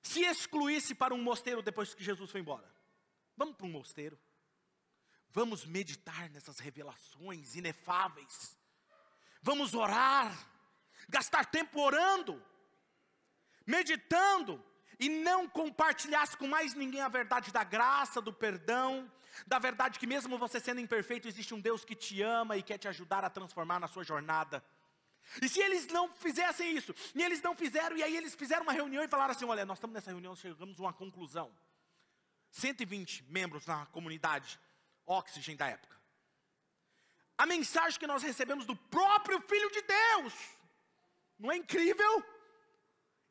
[0.02, 2.68] se excluísse para um mosteiro depois que Jesus foi embora.
[3.36, 4.18] Vamos para um mosteiro.
[5.30, 8.56] Vamos meditar nessas revelações inefáveis.
[9.42, 10.36] Vamos orar,
[11.08, 12.42] gastar tempo orando
[13.68, 14.64] meditando,
[14.98, 19.08] e não compartilhasse com mais ninguém a verdade da graça, do perdão,
[19.46, 22.78] da verdade que mesmo você sendo imperfeito, existe um Deus que te ama e quer
[22.78, 24.64] te ajudar a transformar na sua jornada.
[25.42, 28.72] E se eles não fizessem isso, e eles não fizeram, e aí eles fizeram uma
[28.72, 31.52] reunião e falaram assim: olha, nós estamos nessa reunião, chegamos a uma conclusão.
[32.50, 34.58] 120 membros na comunidade
[35.06, 35.96] Oxygen da época.
[37.36, 40.34] A mensagem que nós recebemos do próprio Filho de Deus,
[41.38, 42.24] não é incrível?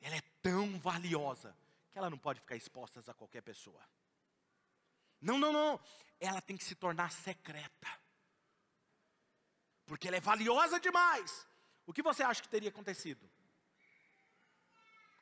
[0.02, 1.56] ela é tão valiosa
[1.92, 3.82] que ela não pode ficar exposta a qualquer pessoa.
[5.22, 5.80] Não, não, não.
[6.20, 7.88] Ela tem que se tornar secreta.
[9.86, 11.48] Porque ela é valiosa demais.
[11.88, 13.28] O que você acha que teria acontecido?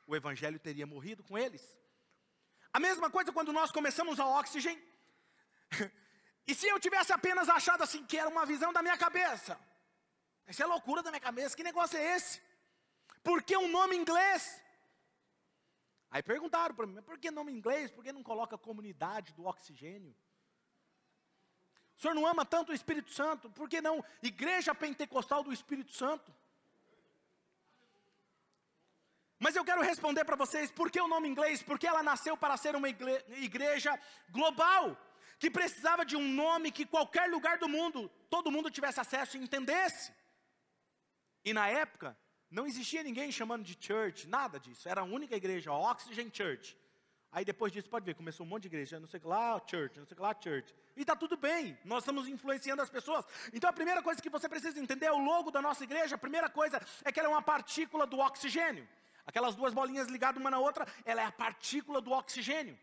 [0.06, 1.64] O evangelho teria morrido com eles.
[2.72, 4.76] A mesma coisa quando nós começamos a Oxygen.
[6.46, 9.58] e se eu tivesse apenas achado assim que era uma visão da minha cabeça?
[10.48, 11.56] Isso é loucura da minha cabeça.
[11.56, 12.42] Que negócio é esse?
[13.22, 14.60] Por que um nome inglês?
[16.10, 17.92] Aí perguntaram para mim, por que nome inglês?
[17.92, 20.14] Por que não coloca comunidade do oxigênio?
[21.96, 23.48] O senhor não ama tanto o Espírito Santo?
[23.50, 26.34] Por que não Igreja Pentecostal do Espírito Santo?
[29.38, 31.62] Mas eu quero responder para vocês, por que o nome inglês?
[31.62, 33.98] Porque ela nasceu para ser uma igreja
[34.30, 34.96] global,
[35.38, 39.40] que precisava de um nome que qualquer lugar do mundo, todo mundo tivesse acesso e
[39.40, 40.12] entendesse.
[41.44, 42.16] E na época,
[42.50, 44.88] não existia ninguém chamando de church, nada disso.
[44.88, 46.76] Era a única igreja, Oxygen Church.
[47.30, 49.98] Aí depois disso, pode ver, começou um monte de igreja, não sei que lá, church,
[49.98, 50.74] não sei que lá, church.
[50.96, 53.26] E está tudo bem, nós estamos influenciando as pessoas.
[53.52, 56.14] Então a primeira coisa que você precisa entender é o logo da nossa igreja.
[56.14, 58.88] A primeira coisa é que ela é uma partícula do oxigênio.
[59.26, 62.78] Aquelas duas bolinhas ligadas uma na outra, ela é a partícula do oxigênio.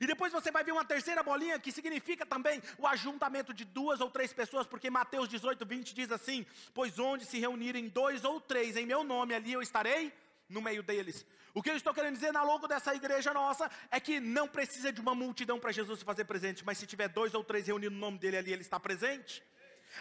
[0.00, 4.00] E depois você vai ver uma terceira bolinha que significa também o ajuntamento de duas
[4.00, 8.40] ou três pessoas, porque Mateus 18, 20 diz assim: Pois onde se reunirem dois ou
[8.40, 10.12] três em meu nome, ali eu estarei
[10.48, 11.24] no meio deles.
[11.54, 14.92] O que eu estou querendo dizer na logo dessa igreja nossa é que não precisa
[14.92, 17.94] de uma multidão para Jesus se fazer presente, mas se tiver dois ou três reunidos
[17.94, 19.42] no nome dele ali, ele está presente.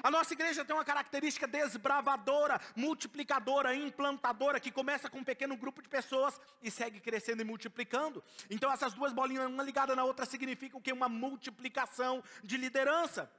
[0.04, 5.82] A nossa igreja tem uma característica desbravadora, multiplicadora, implantadora, que começa com um pequeno grupo
[5.82, 8.24] de pessoas e segue crescendo e multiplicando.
[8.50, 10.92] Então, essas duas bolinhas, uma ligada na outra, significa o que?
[10.92, 13.32] Uma multiplicação de liderança.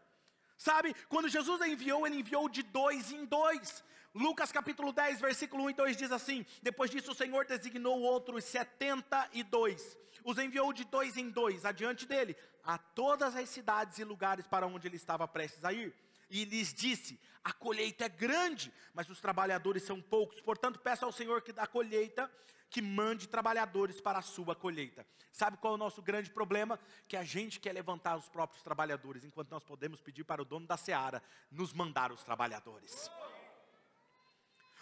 [0.56, 3.84] Sabe, quando Jesus enviou, ele enviou de dois em dois.
[4.14, 8.44] Lucas capítulo 10, versículo 1 e 2 diz assim: Depois disso, o Senhor designou outros
[8.44, 13.98] setenta e dois, os enviou de dois em dois, adiante dele, a todas as cidades
[13.98, 15.94] e lugares para onde ele estava prestes a ir
[16.28, 20.40] e lhes disse: A colheita é grande, mas os trabalhadores são poucos.
[20.40, 22.30] Portanto, peço ao Senhor que da colheita
[22.68, 25.06] que mande trabalhadores para a sua colheita.
[25.32, 26.78] Sabe qual é o nosso grande problema?
[27.06, 30.66] Que a gente quer levantar os próprios trabalhadores, enquanto nós podemos pedir para o dono
[30.66, 33.10] da seara nos mandar os trabalhadores.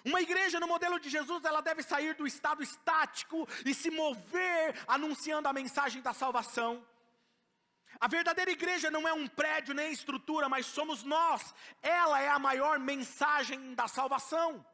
[0.05, 4.75] Uma igreja no modelo de Jesus, ela deve sair do estado estático e se mover
[4.87, 6.85] anunciando a mensagem da salvação.
[8.01, 11.55] A verdadeira igreja não é um prédio nem estrutura, mas somos nós.
[11.83, 14.65] Ela é a maior mensagem da salvação.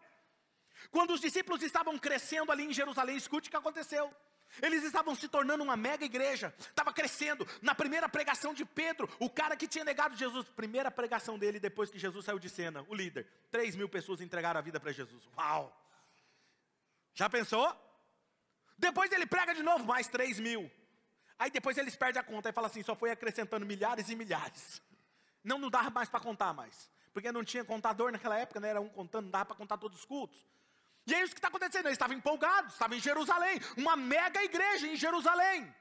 [0.90, 4.12] Quando os discípulos estavam crescendo ali em Jerusalém, escute o que aconteceu.
[4.60, 7.46] Eles estavam se tornando uma mega igreja, estava crescendo.
[7.62, 11.90] Na primeira pregação de Pedro, o cara que tinha negado Jesus, primeira pregação dele depois
[11.90, 13.28] que Jesus saiu de cena, o líder.
[13.50, 15.22] Três mil pessoas entregaram a vida para Jesus.
[15.36, 15.76] Uau!
[17.14, 17.76] Já pensou?
[18.76, 20.70] Depois ele prega de novo, mais três mil.
[21.40, 24.82] Aí depois eles perdem a conta e falam assim, só foi acrescentando milhares e milhares.
[25.42, 26.90] Não, não dava mais para contar mais.
[27.14, 28.68] Porque não tinha contador naquela época, né?
[28.68, 30.46] era um contando, não dava para contar todos os cultos.
[31.06, 34.86] E é isso que está acontecendo, eles estavam empolgados, estavam em Jerusalém, uma mega igreja
[34.86, 35.74] em Jerusalém.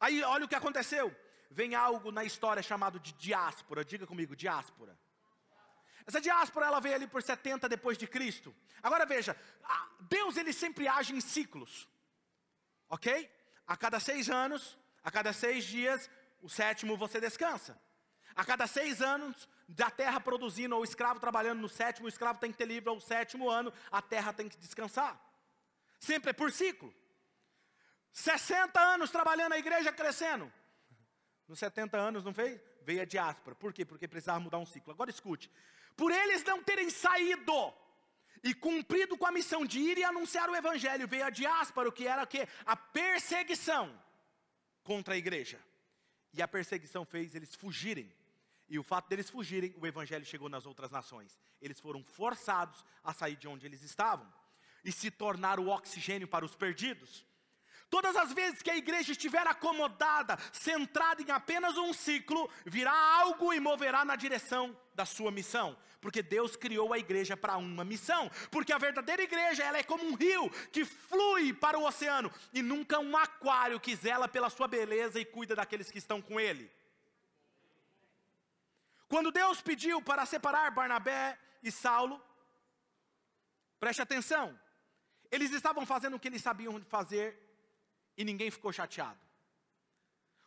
[0.00, 1.14] Aí olha o que aconteceu.
[1.48, 4.98] Vem algo na história chamado de diáspora, diga comigo, diáspora.
[6.04, 8.52] Essa diáspora ela veio ali por 70 depois de Cristo.
[8.82, 9.36] Agora veja,
[10.00, 11.88] Deus ele sempre age em ciclos.
[12.88, 13.30] OK?
[13.66, 16.08] A cada seis anos, a cada seis dias,
[16.42, 17.78] o sétimo você descansa.
[18.34, 22.38] A cada seis anos, da terra produzindo, ou o escravo trabalhando no sétimo, o escravo
[22.38, 25.20] tem que ter livre ao sétimo ano, a terra tem que descansar.
[25.98, 26.94] Sempre é por ciclo.
[28.12, 30.52] 60 anos trabalhando a igreja crescendo.
[31.48, 32.60] Nos 70 anos não veio?
[32.82, 33.56] Veio a diáspora.
[33.56, 33.84] Por quê?
[33.84, 34.92] Porque precisava mudar um ciclo.
[34.92, 35.50] Agora escute.
[35.96, 37.74] Por eles não terem saído
[38.42, 42.06] E cumprido com a missão de ir e anunciar o evangelho, veio a diáspora, que
[42.06, 42.48] era o quê?
[42.64, 43.98] A perseguição
[44.82, 45.60] contra a igreja.
[46.32, 48.12] E a perseguição fez eles fugirem.
[48.68, 51.38] E o fato deles fugirem, o evangelho chegou nas outras nações.
[51.60, 54.30] Eles foram forçados a sair de onde eles estavam
[54.84, 57.24] e se tornar o oxigênio para os perdidos.
[57.88, 63.52] Todas as vezes que a igreja estiver acomodada, centrada em apenas um ciclo, virá algo
[63.52, 68.28] e moverá na direção da sua missão, porque Deus criou a igreja para uma missão,
[68.50, 72.32] porque a verdadeira igreja, ela é como um rio que flui para o oceano.
[72.52, 76.40] E nunca um aquário que zela pela sua beleza e cuida daqueles que estão com
[76.40, 76.70] ele.
[79.08, 82.20] Quando Deus pediu para separar Barnabé e Saulo,
[83.78, 84.58] preste atenção,
[85.30, 87.45] eles estavam fazendo o que eles sabiam fazer
[88.16, 89.18] e ninguém ficou chateado.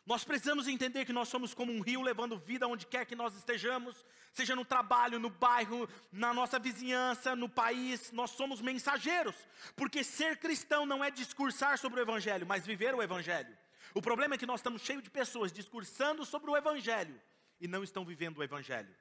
[0.06, 3.34] Nós precisamos entender que nós somos como um rio levando vida onde quer que nós
[3.36, 9.36] estejamos, seja no trabalho, no bairro, na nossa vizinhança, no país, nós somos mensageiros,
[9.76, 13.56] porque ser cristão não é discursar sobre o Evangelho, mas viver o Evangelho.
[13.94, 17.20] O problema é que nós estamos cheios de pessoas discursando sobre o Evangelho
[17.60, 18.94] e não estão vivendo o Evangelho.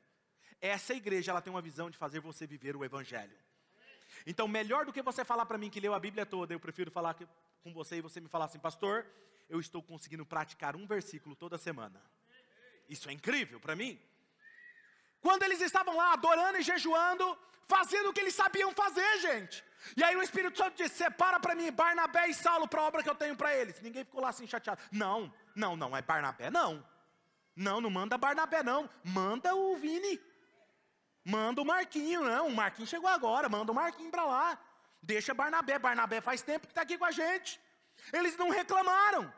[0.62, 3.38] Essa igreja ela tem uma visão de fazer você viver o Evangelho.
[4.26, 6.92] Então, melhor do que você falar para mim que leu a Bíblia toda, eu prefiro
[6.92, 7.16] falar
[7.64, 9.06] com você e você me falar assim, pastor,
[9.50, 12.02] eu estou conseguindo praticar um versículo toda semana.
[12.88, 14.00] Isso é incrível para mim.
[15.22, 19.64] Quando eles estavam lá adorando e jejuando, fazendo o que eles sabiam fazer, gente.
[19.96, 23.04] E aí o Espírito Santo disse: separa para mim Barnabé e Saulo para a obra
[23.04, 23.80] que eu tenho para eles.
[23.82, 24.82] Ninguém ficou lá assim chateado.
[24.92, 26.84] Não, não, não, é Barnabé, não.
[27.56, 28.90] Não, não manda Barnabé, não.
[29.04, 30.20] Manda o Vini.
[31.36, 32.48] Manda o Marquinho, não.
[32.48, 34.60] O Marquinho chegou agora, manda o Marquinho para lá.
[35.02, 35.78] Deixa Barnabé.
[35.78, 37.60] Barnabé faz tempo que está aqui com a gente.
[38.12, 39.32] Eles não reclamaram.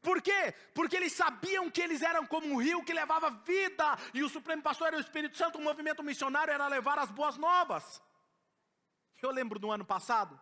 [0.00, 0.54] Por quê?
[0.72, 4.62] Porque eles sabiam que eles eram como um rio que levava vida, e o Supremo
[4.62, 8.00] Pastor era o Espírito Santo, o movimento missionário era levar as boas novas.
[9.20, 10.38] Eu lembro do ano passado,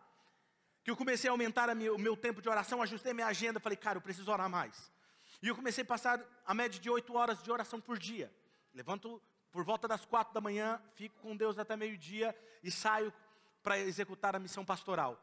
[0.82, 3.78] que eu comecei a aumentar a o meu tempo de oração, ajustei minha agenda, falei,
[3.78, 4.92] cara, eu preciso orar mais.
[5.40, 8.30] E eu comecei a passar a média de oito horas de oração por dia.
[8.74, 9.22] Levanto
[9.54, 13.14] por volta das quatro da manhã, fico com Deus até meio-dia e saio
[13.62, 15.16] para executar a missão pastoral.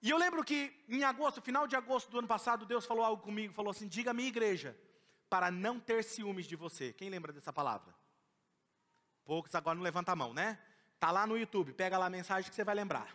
[0.00, 3.22] E eu lembro que em agosto, final de agosto do ano passado, Deus falou algo
[3.22, 4.74] comigo, falou assim: diga à minha igreja,
[5.28, 6.94] para não ter ciúmes de você.
[6.94, 7.94] Quem lembra dessa palavra?
[9.26, 10.58] Poucos agora não levanta a mão, né?
[10.98, 13.14] Tá lá no YouTube, pega lá a mensagem que você vai lembrar.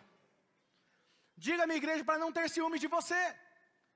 [1.36, 3.34] Diga à minha igreja para não ter ciúmes de você.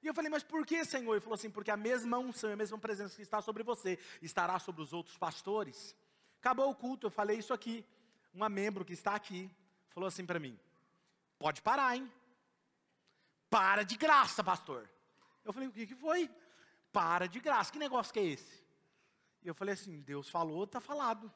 [0.03, 1.13] E eu falei, mas por que, Senhor?
[1.13, 4.59] Ele falou assim, porque a mesma unção, a mesma presença que está sobre você, estará
[4.59, 5.95] sobre os outros pastores.
[6.41, 7.85] Acabou o culto, eu falei isso aqui.
[8.33, 9.51] Uma membro que está aqui
[9.91, 10.59] falou assim para mim:
[11.39, 12.11] pode parar, hein?
[13.51, 14.89] Para de graça, pastor.
[15.45, 16.31] Eu falei, o que, que foi?
[16.93, 18.65] Para de graça, que negócio que é esse?
[19.43, 21.33] E eu falei assim, Deus falou, está falado.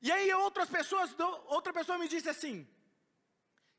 [0.00, 1.14] E aí outras pessoas,
[1.46, 2.66] outra pessoa me disse assim,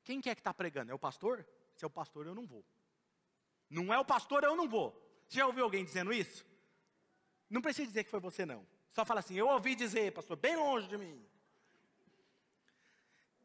[0.04, 0.92] quem que é que está pregando?
[0.92, 1.46] É o pastor?
[1.76, 2.64] Se é o pastor, eu não vou.
[3.70, 4.92] Não é o pastor, eu não vou.
[5.28, 6.46] Você já ouviu alguém dizendo isso?
[7.50, 8.66] Não precisa dizer que foi você, não.
[8.94, 11.20] Só fala assim, eu ouvi dizer, pastor, bem longe de mim.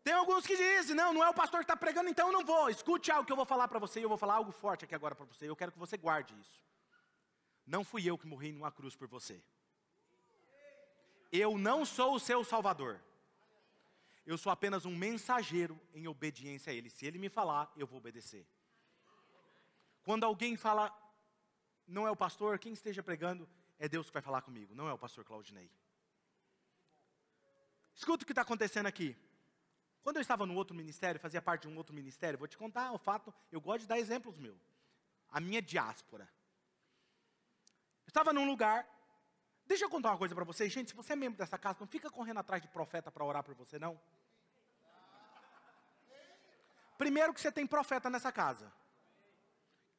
[0.05, 2.45] Tem alguns que dizem, não, não é o pastor que está pregando, então eu não
[2.45, 2.69] vou.
[2.69, 4.95] Escute algo que eu vou falar para você, e eu vou falar algo forte aqui
[4.95, 5.49] agora para você.
[5.49, 6.63] Eu quero que você guarde isso.
[7.67, 9.43] Não fui eu que morri numa cruz por você.
[11.33, 13.01] Eu não sou o seu salvador.
[14.27, 16.91] Eu sou apenas um mensageiro em obediência a Ele.
[16.91, 18.47] Se Ele me falar, eu vou obedecer.
[20.03, 20.95] Quando alguém fala,
[21.87, 24.93] não é o pastor, quem esteja pregando, é Deus que vai falar comigo, não é
[24.93, 25.71] o pastor Claudinei.
[27.95, 29.17] Escuta o que está acontecendo aqui.
[30.03, 32.93] Quando eu estava no outro ministério, fazia parte de um outro ministério, vou te contar
[32.93, 34.59] o fato, eu gosto de dar exemplos meu.
[35.31, 36.29] A minha diáspora.
[38.07, 38.89] Eu estava num lugar,
[39.67, 41.87] deixa eu contar uma coisa para vocês, gente, se você é membro dessa casa, não
[41.87, 44.01] fica correndo atrás de profeta para orar por você, não.
[46.97, 48.73] Primeiro que você tem profeta nessa casa.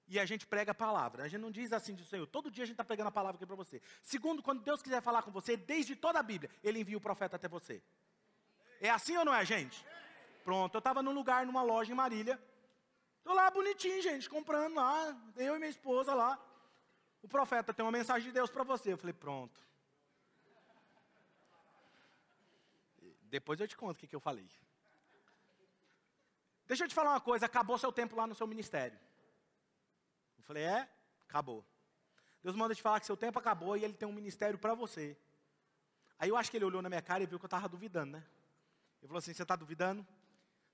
[0.10, 1.24] E a gente prega a palavra.
[1.24, 2.26] A gente não diz assim do Senhor.
[2.26, 3.80] Todo dia a gente está pregando a palavra aqui para você.
[4.02, 7.36] Segundo, quando Deus quiser falar com você, desde toda a Bíblia, Ele envia o profeta
[7.36, 7.80] até você.
[8.82, 9.86] É assim ou não é, gente?
[10.44, 12.42] Pronto, eu estava num lugar, numa loja em Marília.
[13.20, 16.44] Estou lá bonitinho, gente, comprando lá, eu e minha esposa lá.
[17.22, 18.94] O profeta tem uma mensagem de Deus para você.
[18.94, 19.62] Eu falei, pronto.
[23.24, 24.50] Depois eu te conto o que, que eu falei.
[26.66, 28.98] Deixa eu te falar uma coisa, acabou seu tempo lá no seu ministério.
[30.50, 30.90] Eu falei, é?
[31.28, 31.64] Acabou.
[32.42, 35.16] Deus manda te falar que seu tempo acabou e ele tem um ministério para você.
[36.18, 38.14] Aí eu acho que ele olhou na minha cara e viu que eu estava duvidando,
[38.14, 38.26] né?
[39.00, 40.06] Ele falou assim: Você está duvidando?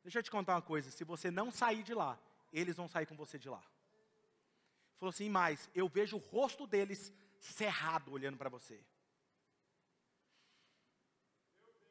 [0.01, 2.17] Deixa eu te contar uma coisa: se você não sair de lá,
[2.53, 3.59] eles vão sair com você de lá.
[3.59, 8.81] Ele falou assim: Mas eu vejo o rosto deles cerrado olhando para você.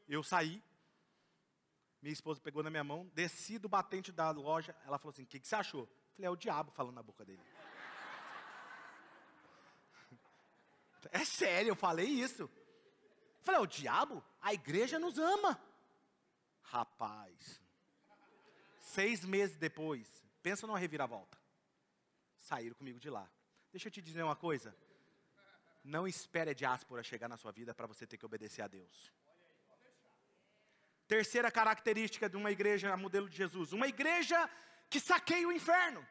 [0.09, 0.63] Eu saí,
[2.01, 5.27] Minha esposa pegou na minha mão, desci do batente da loja, ela falou assim: o
[5.27, 5.87] que, que você achou?
[6.15, 7.43] falei, é o diabo falando na boca dele.
[11.13, 12.51] É sério, eu falei isso.
[13.43, 14.25] falei, é o diabo?
[14.41, 15.61] A igreja nos ama.
[16.63, 17.61] Rapaz.
[18.81, 20.09] Seis meses depois,
[20.43, 21.39] pensa numa reviravolta.
[22.39, 23.29] Saíram comigo de lá.
[23.73, 24.77] Deixa eu te dizer uma coisa.
[25.83, 29.13] Não espere a diáspora chegar na sua vida para você ter que obedecer a Deus.
[31.07, 34.49] Terceira característica de uma igreja modelo de Jesus: uma igreja
[34.89, 36.07] que saqueia o inferno.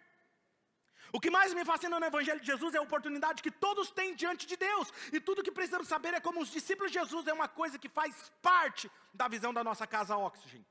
[1.16, 4.16] O que mais me fascina no Evangelho de Jesus é a oportunidade que todos têm
[4.16, 4.92] diante de Deus.
[5.12, 7.88] E tudo que precisamos saber é como os discípulos de Jesus é uma coisa que
[7.88, 10.66] faz parte da visão da nossa casa Oxygen.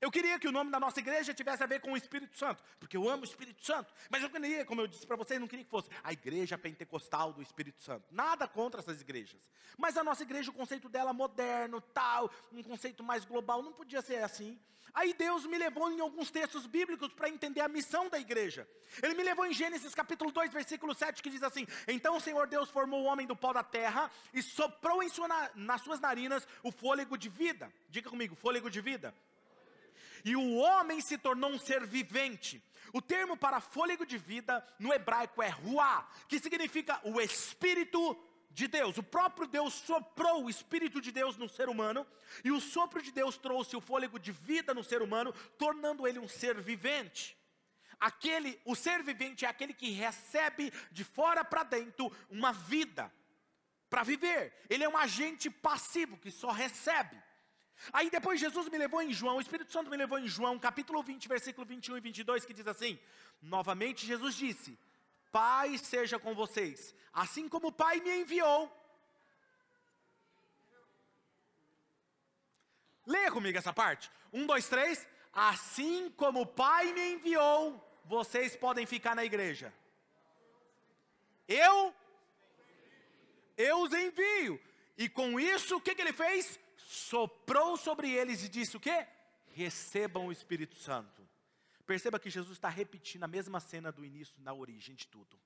[0.00, 2.62] Eu queria que o nome da nossa igreja tivesse a ver com o Espírito Santo,
[2.78, 3.92] porque eu amo o Espírito Santo.
[4.10, 7.32] Mas eu queria, como eu disse para vocês, não queria que fosse a igreja pentecostal
[7.32, 8.04] do Espírito Santo.
[8.10, 9.40] Nada contra essas igrejas.
[9.78, 14.02] Mas a nossa igreja, o conceito dela moderno, tal, um conceito mais global, não podia
[14.02, 14.60] ser assim.
[14.92, 18.68] Aí Deus me levou em alguns textos bíblicos para entender a missão da igreja.
[19.02, 22.46] Ele me levou em Gênesis capítulo 2, versículo 7, que diz assim: Então o Senhor
[22.46, 26.70] Deus formou o homem do pó da terra e soprou sua, nas suas narinas o
[26.70, 27.72] fôlego de vida.
[27.88, 29.12] Diga comigo, fôlego de vida
[30.24, 32.62] e o homem se tornou um ser vivente.
[32.92, 38.16] O termo para fôlego de vida no hebraico é ruá, que significa o espírito
[38.50, 38.96] de Deus.
[38.96, 42.06] O próprio Deus soprou o espírito de Deus no ser humano,
[42.44, 46.18] e o sopro de Deus trouxe o fôlego de vida no ser humano, tornando ele
[46.18, 47.36] um ser vivente.
[47.98, 53.12] Aquele, o ser vivente é aquele que recebe de fora para dentro uma vida
[53.90, 54.52] para viver.
[54.68, 57.16] Ele é um agente passivo que só recebe.
[57.92, 61.02] Aí depois Jesus me levou em João, o Espírito Santo me levou em João, capítulo
[61.02, 62.98] 20, versículo 21 e 22, que diz assim:
[63.42, 64.78] Novamente Jesus disse:
[65.30, 68.72] Pai seja com vocês, assim como o Pai me enviou.
[73.06, 74.10] Leia comigo essa parte.
[74.32, 75.06] Um, dois, três.
[75.32, 79.72] Assim como o Pai me enviou, vocês podem ficar na igreja.
[81.46, 81.94] Eu,
[83.56, 84.60] eu os envio.
[84.96, 86.58] E com isso, o que, que ele fez?
[86.86, 89.06] Soprou sobre eles e disse o quê?
[89.52, 91.26] Recebam o Espírito Santo.
[91.86, 95.38] Perceba que Jesus está repetindo a mesma cena do início, na origem de tudo.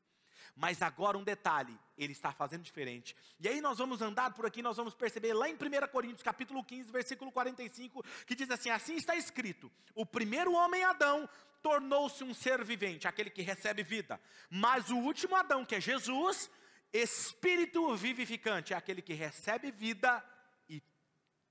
[0.55, 3.15] Mas agora um detalhe, ele está fazendo diferente.
[3.39, 5.59] E aí nós vamos andar por aqui, nós vamos perceber lá em 1
[5.93, 11.29] Coríntios, capítulo 15, versículo 45, que diz assim: assim está escrito: o primeiro homem Adão
[11.63, 14.21] tornou-se um ser vivente, aquele que recebe vida.
[14.51, 16.51] Mas o último Adão, que é Jesus,
[16.93, 20.25] espírito vivificante, é aquele que recebe vida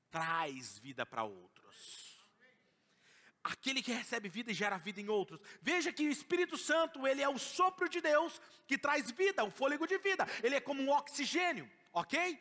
[0.10, 2.18] traz vida para outros.
[3.43, 5.39] Aquele que recebe vida e gera vida em outros.
[5.62, 9.51] Veja que o Espírito Santo, ele é o sopro de Deus que traz vida, o
[9.51, 10.28] fôlego de vida.
[10.43, 12.38] Ele é como um oxigênio, ok?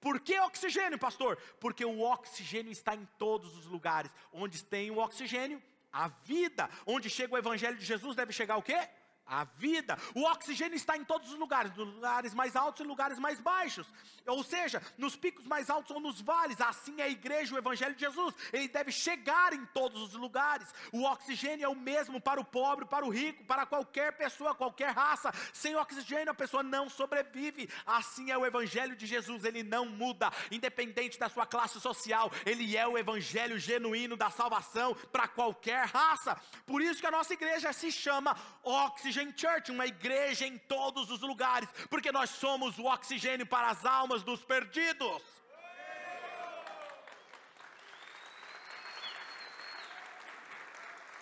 [0.00, 1.36] Por que oxigênio, pastor?
[1.60, 4.10] Porque o oxigênio está em todos os lugares.
[4.32, 5.62] Onde tem o oxigênio,
[5.92, 6.68] a vida.
[6.86, 8.88] Onde chega o evangelho de Jesus, deve chegar o quê?
[9.28, 9.98] A vida.
[10.14, 13.86] O oxigênio está em todos os lugares, nos lugares mais altos e lugares mais baixos.
[14.26, 16.60] Ou seja, nos picos mais altos ou nos vales.
[16.60, 18.34] Assim é a igreja, o evangelho de Jesus.
[18.52, 20.68] Ele deve chegar em todos os lugares.
[20.92, 24.90] O oxigênio é o mesmo para o pobre, para o rico, para qualquer pessoa, qualquer
[24.90, 25.32] raça.
[25.52, 27.68] Sem oxigênio a pessoa não sobrevive.
[27.86, 32.30] Assim é o evangelho de Jesus, ele não muda, independente da sua classe social.
[32.46, 36.40] Ele é o evangelho genuíno da salvação para qualquer raça.
[36.66, 41.20] Por isso que a nossa igreja se chama Oxigênio Church, uma igreja em todos os
[41.20, 45.22] lugares, porque nós somos o oxigênio para as almas dos perdidos.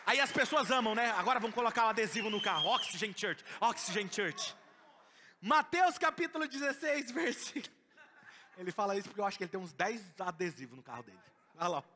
[0.06, 1.10] Aí as pessoas amam, né?
[1.12, 2.68] Agora vamos colocar o adesivo no carro.
[2.68, 4.54] Oxygen Church, Oxygen Church.
[5.40, 7.74] Mateus capítulo 16, versículo.
[8.56, 11.18] Ele fala isso porque eu acho que ele tem uns 10 adesivos no carro dele.
[11.58, 11.95] Olha lá.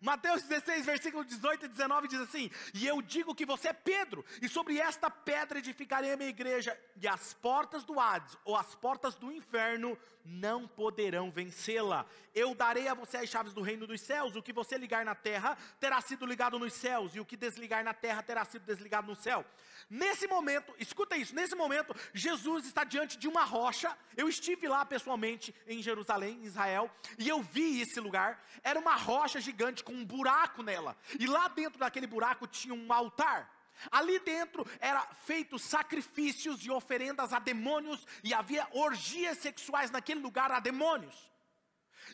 [0.00, 4.24] Mateus 16, versículo 18 e 19 diz assim: E eu digo que você é Pedro,
[4.42, 8.74] e sobre esta pedra edificarei a minha igreja, e as portas do Hades, ou as
[8.74, 12.06] portas do inferno, não poderão vencê-la.
[12.34, 14.34] Eu darei a você as chaves do reino dos céus.
[14.36, 17.82] O que você ligar na terra terá sido ligado nos céus, e o que desligar
[17.82, 19.44] na terra terá sido desligado no céu.
[19.88, 23.96] Nesse momento, escuta isso, nesse momento, Jesus está diante de uma rocha.
[24.16, 28.42] Eu estive lá pessoalmente em Jerusalém, em Israel, e eu vi esse lugar.
[28.62, 29.53] Era uma rocha gigante
[29.84, 33.50] com um buraco nela, e lá dentro daquele buraco tinha um altar.
[33.90, 40.50] Ali dentro era feito sacrifícios e oferendas a demônios e havia orgias sexuais naquele lugar
[40.52, 41.30] a demônios.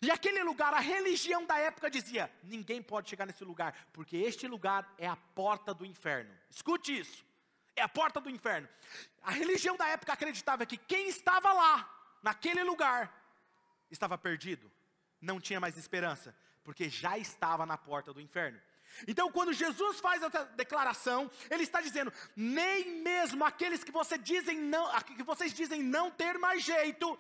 [0.01, 4.47] E aquele lugar, a religião da época dizia: ninguém pode chegar nesse lugar, porque este
[4.47, 6.35] lugar é a porta do inferno.
[6.49, 7.25] Escute isso.
[7.77, 8.69] É a porta do inferno.
[9.23, 13.13] A religião da época acreditava que quem estava lá, naquele lugar,
[13.91, 14.71] estava perdido,
[15.21, 16.35] não tinha mais esperança,
[16.65, 18.61] porque já estava na porta do inferno.
[19.07, 24.91] Então, quando Jesus faz essa declaração, ele está dizendo: nem mesmo aqueles que, dizem não,
[25.03, 27.19] que vocês dizem não ter mais jeito,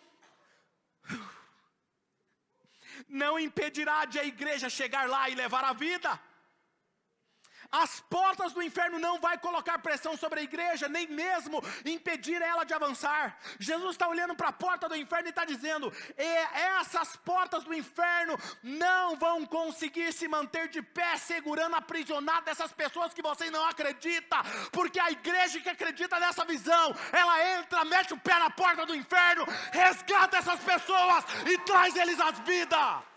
[3.09, 6.21] não impedirá de a igreja chegar lá e levar a vida.
[7.73, 12.65] As portas do inferno não vai colocar pressão sobre a igreja, nem mesmo impedir ela
[12.65, 13.39] de avançar.
[13.59, 15.93] Jesus está olhando para a porta do inferno e está dizendo:
[16.53, 23.15] essas portas do inferno não vão conseguir se manter de pé, segurando aprisionado essas pessoas
[23.15, 24.37] que você não acredita,
[24.73, 28.95] porque a igreja que acredita nessa visão, ela entra, mete o pé na porta do
[28.95, 33.10] inferno, resgata essas pessoas e traz eles à vida.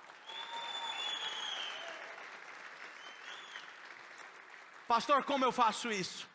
[4.87, 6.27] Pastor, como eu faço isso?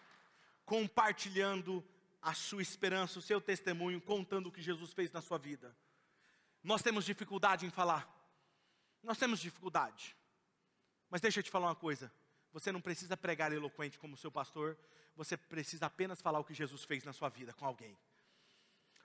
[0.64, 1.84] Compartilhando
[2.20, 5.76] a sua esperança, o seu testemunho, contando o que Jesus fez na sua vida.
[6.62, 8.08] Nós temos dificuldade em falar.
[9.02, 10.16] Nós temos dificuldade.
[11.10, 12.12] Mas deixa eu te falar uma coisa.
[12.52, 14.76] Você não precisa pregar eloquente como seu pastor,
[15.14, 17.96] você precisa apenas falar o que Jesus fez na sua vida com alguém.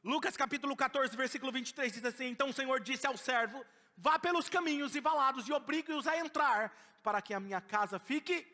[0.04, 3.64] Lucas capítulo 14, versículo 23 diz assim: Então o Senhor disse ao servo:
[3.98, 6.74] Vá pelos caminhos e valados e obrigue-os a entrar,
[7.04, 8.46] para que a minha casa fique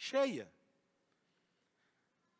[0.00, 0.50] cheia.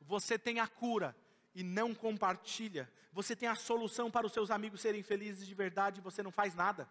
[0.00, 1.14] Você tem a cura
[1.54, 2.90] e não compartilha.
[3.12, 6.32] Você tem a solução para os seus amigos serem felizes de verdade e você não
[6.32, 6.88] faz nada.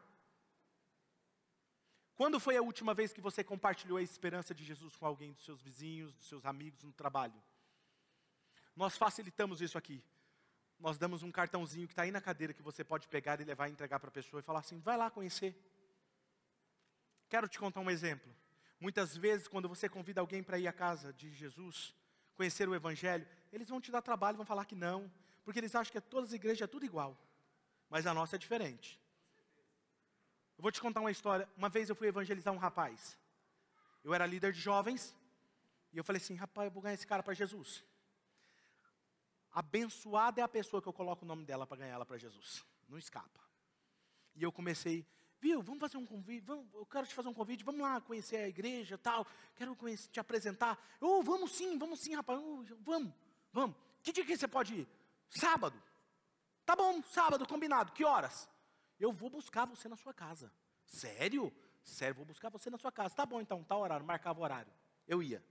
[2.15, 5.43] Quando foi a última vez que você compartilhou a esperança de Jesus com alguém dos
[5.43, 7.41] seus vizinhos, dos seus amigos no trabalho?
[8.75, 10.03] Nós facilitamos isso aqui.
[10.77, 13.69] Nós damos um cartãozinho que está aí na cadeira que você pode pegar e levar
[13.69, 15.55] e entregar para a pessoa e falar assim: vai lá conhecer.
[17.27, 18.29] Quero te contar um exemplo.
[18.79, 21.93] Muitas vezes, quando você convida alguém para ir à casa de Jesus,
[22.35, 25.11] conhecer o Evangelho, eles vão te dar trabalho, vão falar que não,
[25.43, 27.17] porque eles acham que todas as igrejas é tudo igual,
[27.89, 28.99] mas a nossa é diferente.
[30.57, 31.49] Eu vou te contar uma história.
[31.57, 33.17] Uma vez eu fui evangelizar um rapaz.
[34.03, 35.15] Eu era líder de jovens,
[35.91, 37.83] e eu falei assim: rapaz, eu vou ganhar esse cara para Jesus.
[39.51, 42.63] Abençoada é a pessoa que eu coloco o nome dela para ganhar ela para Jesus.
[42.87, 43.41] Não escapa.
[44.35, 45.05] E eu comecei
[45.41, 48.37] Viu, vamos fazer um convite, vamos, eu quero te fazer um convite, vamos lá conhecer
[48.37, 49.25] a igreja tal,
[49.55, 50.77] quero conhecer, te apresentar.
[50.99, 53.13] Oh, vamos sim, vamos sim, rapaz, oh, vamos,
[53.53, 53.75] vamos.
[54.03, 54.87] Que dia que você pode ir?
[55.29, 55.81] Sábado.
[56.65, 57.93] Tá bom, sábado, combinado.
[57.93, 58.49] Que horas?
[58.99, 60.51] Eu vou buscar você na sua casa.
[60.85, 61.53] Sério?
[61.83, 63.15] Sério, vou buscar você na sua casa.
[63.15, 64.71] Tá bom então, tá horário, marcava o horário.
[65.07, 65.43] Eu ia.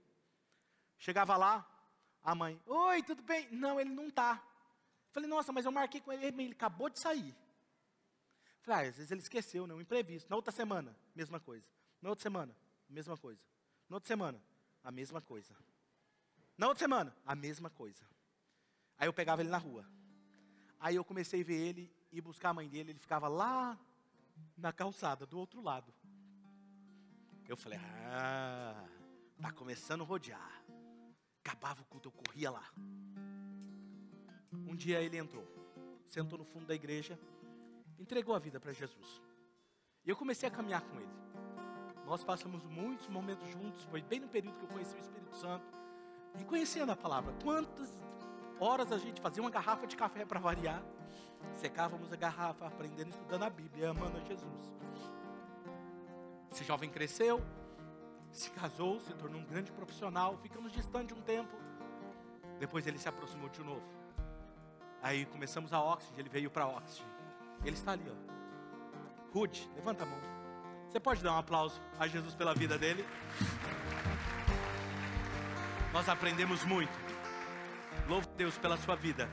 [0.98, 1.66] Chegava lá,
[2.22, 3.48] a mãe, oi, tudo bem?
[3.50, 4.42] Não, ele não tá.
[5.12, 7.34] Falei, nossa, mas eu marquei com ele, ele acabou de sair.
[8.60, 9.74] Falei, ah, às vezes ele esqueceu, né?
[9.74, 10.28] Um imprevisto.
[10.28, 11.66] Na outra semana, mesma coisa.
[12.02, 12.54] Na outra semana,
[12.88, 13.40] mesma coisa.
[13.88, 14.42] Na outra semana,
[14.82, 15.54] a mesma coisa.
[16.56, 18.04] Na outra semana, a mesma coisa.
[18.98, 19.86] Aí eu pegava ele na rua.
[20.80, 22.90] Aí eu comecei a ver ele e buscar a mãe dele.
[22.90, 23.78] Ele ficava lá
[24.56, 25.92] na calçada, do outro lado.
[27.48, 27.78] Eu falei,
[28.10, 28.86] ah,
[29.40, 30.62] tá começando a rodear.
[31.44, 32.70] Acabava o culto, eu corria lá.
[34.52, 35.46] Um dia ele entrou,
[36.06, 37.18] sentou no fundo da igreja
[37.98, 39.20] entregou a vida para Jesus.
[40.04, 41.18] E eu comecei a caminhar com ele.
[42.06, 45.66] Nós passamos muitos momentos juntos, foi bem no período que eu conheci o Espírito Santo
[46.40, 47.34] e conhecendo a palavra.
[47.42, 47.92] Quantas
[48.58, 50.82] horas a gente fazia uma garrafa de café para variar,
[51.54, 54.72] secávamos a garrafa, aprendendo, estudando a Bíblia, amando a Jesus.
[56.50, 57.42] Esse jovem cresceu,
[58.32, 61.54] se casou, se tornou um grande profissional, ficamos distantes um tempo.
[62.58, 63.84] Depois ele se aproximou de novo.
[65.02, 67.17] Aí começamos a Oxygen, ele veio para Oxygen.
[67.64, 68.14] Ele está ali, ó.
[69.32, 70.20] Rude, levanta a mão.
[70.88, 73.04] Você pode dar um aplauso a Jesus pela vida dele?
[75.92, 76.92] Nós aprendemos muito.
[78.08, 79.28] Louvo Deus pela sua vida.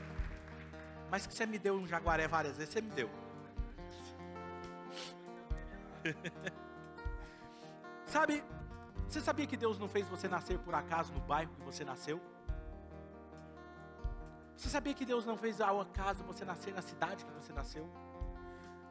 [1.10, 3.08] Mas que você me deu um jaguaré várias vezes, você me deu.
[8.06, 8.44] Sabe,
[9.08, 12.20] você sabia que Deus não fez você nascer por acaso no bairro que você nasceu?
[14.56, 17.88] Você sabia que Deus não fez ao acaso você nascer na cidade que você nasceu?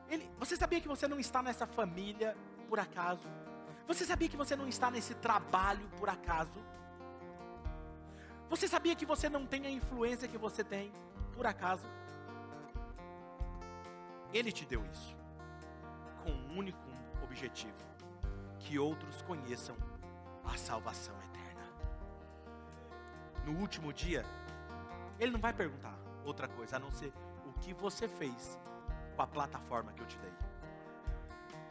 [0.10, 2.36] Ele, você sabia que você não está nessa família
[2.70, 3.28] por acaso?
[3.88, 6.60] Você sabia que você não está nesse trabalho por acaso?
[8.50, 10.92] Você sabia que você não tem a influência que você tem
[11.34, 11.86] por acaso?
[14.34, 15.16] Ele te deu isso
[16.24, 16.90] com um único
[17.24, 17.76] objetivo:
[18.60, 19.76] que outros conheçam
[20.44, 21.64] a salvação eterna.
[23.46, 24.26] No último dia,
[25.20, 27.14] ele não vai perguntar outra coisa a não ser
[27.46, 28.60] o que você fez
[29.16, 30.34] com a plataforma que eu te dei.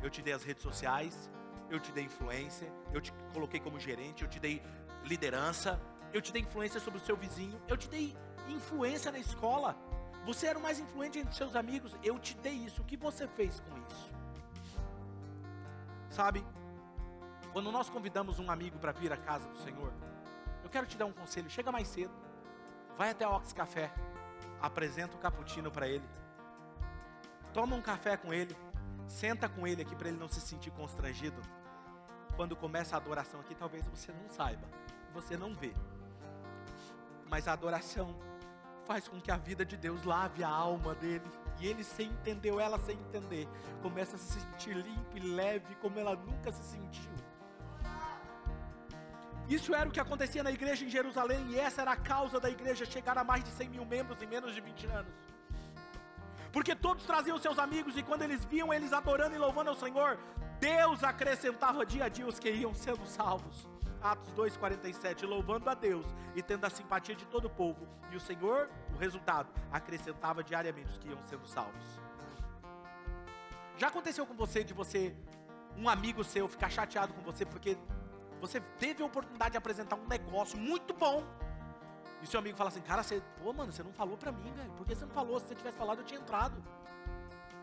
[0.02, 1.30] Eu te dei as redes sociais,
[1.70, 4.62] eu te dei influência, eu te coloquei como gerente, eu te dei
[5.04, 5.80] liderança,
[6.12, 8.16] eu te dei influência sobre o seu vizinho, eu te dei
[8.48, 9.76] influência na escola.
[10.24, 12.82] Você era o mais influente entre seus amigos, eu te dei isso.
[12.82, 14.12] O que você fez com isso?
[16.08, 16.44] Sabe?
[17.52, 19.92] Quando nós convidamos um amigo para vir à casa do Senhor,
[20.62, 22.12] eu quero te dar um conselho: chega mais cedo,
[22.96, 23.92] vai até a Ox Café,
[24.60, 26.04] apresenta o cappuccino para ele,
[27.54, 28.54] toma um café com ele,
[29.06, 31.40] senta com ele aqui para ele não se sentir constrangido.
[32.36, 34.66] Quando começa a adoração aqui, talvez você não saiba,
[35.14, 35.72] você não vê,
[37.30, 38.14] mas a adoração
[38.84, 41.24] faz com que a vida de Deus lave a alma dele.
[41.60, 43.48] E ele, sem entender, ou ela sem entender,
[43.80, 47.12] começa a se sentir limpo e leve como ela nunca se sentiu.
[49.48, 52.50] Isso era o que acontecia na igreja em Jerusalém, e essa era a causa da
[52.50, 55.33] igreja chegar a mais de 100 mil membros em menos de 20 anos.
[56.54, 60.16] Porque todos traziam seus amigos, e quando eles viam eles adorando e louvando ao Senhor,
[60.60, 63.68] Deus acrescentava dia a dia os que iam sendo salvos.
[64.00, 67.88] Atos 2,47, louvando a Deus e tendo a simpatia de todo o povo.
[68.12, 71.98] E o Senhor, o resultado, acrescentava diariamente os que iam sendo salvos.
[73.76, 75.12] Já aconteceu com você de você,
[75.76, 77.76] um amigo seu, ficar chateado com você porque
[78.40, 81.24] você teve a oportunidade de apresentar um negócio muito bom.
[82.24, 84.70] E seu amigo fala assim, cara, você, pô, mano, você não falou pra mim, velho.
[84.72, 85.38] Por que você não falou?
[85.38, 86.56] Se você tivesse falado, eu tinha entrado.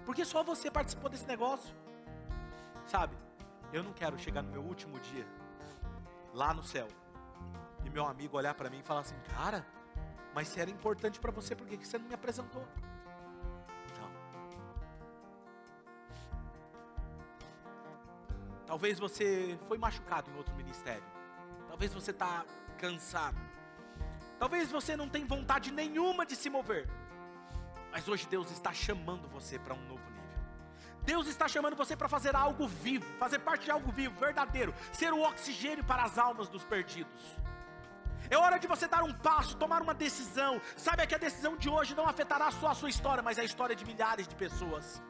[0.05, 1.73] Porque só você participou desse negócio.
[2.85, 3.17] Sabe?
[3.73, 5.25] Eu não quero chegar no meu último dia,
[6.31, 6.87] lá no céu,
[7.83, 9.65] e meu amigo olhar para mim e falar assim, cara,
[10.35, 12.63] mas se era importante para você, por que você não me apresentou?
[18.67, 21.03] Talvez você foi machucado em outro ministério.
[21.67, 22.45] Talvez você está
[22.77, 23.50] cansado.
[24.41, 26.89] Talvez você não tenha vontade nenhuma de se mover.
[27.91, 30.39] Mas hoje Deus está chamando você para um novo nível.
[31.03, 35.13] Deus está chamando você para fazer algo vivo, fazer parte de algo vivo, verdadeiro, ser
[35.13, 37.21] o oxigênio para as almas dos perdidos.
[38.31, 40.59] É hora de você dar um passo, tomar uma decisão.
[40.75, 43.75] Sabe que a decisão de hoje não afetará só a sua história, mas a história
[43.75, 45.03] de milhares de pessoas.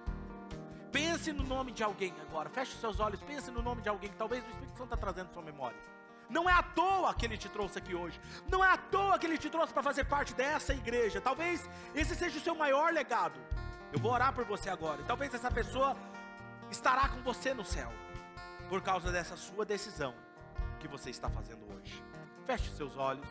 [0.91, 2.49] Pense no nome de alguém agora.
[2.49, 5.31] Feche seus olhos, pense no nome de alguém que talvez o Espírito Santo está trazendo
[5.31, 5.79] sua memória.
[6.31, 8.19] Não é à toa que ele te trouxe aqui hoje.
[8.49, 11.19] Não é à toa que ele te trouxe para fazer parte dessa igreja.
[11.19, 13.37] Talvez esse seja o seu maior legado.
[13.91, 15.01] Eu vou orar por você agora.
[15.01, 15.95] E talvez essa pessoa
[16.71, 17.91] estará com você no céu.
[18.69, 20.15] Por causa dessa sua decisão
[20.79, 22.01] que você está fazendo hoje.
[22.45, 23.27] Feche seus olhos.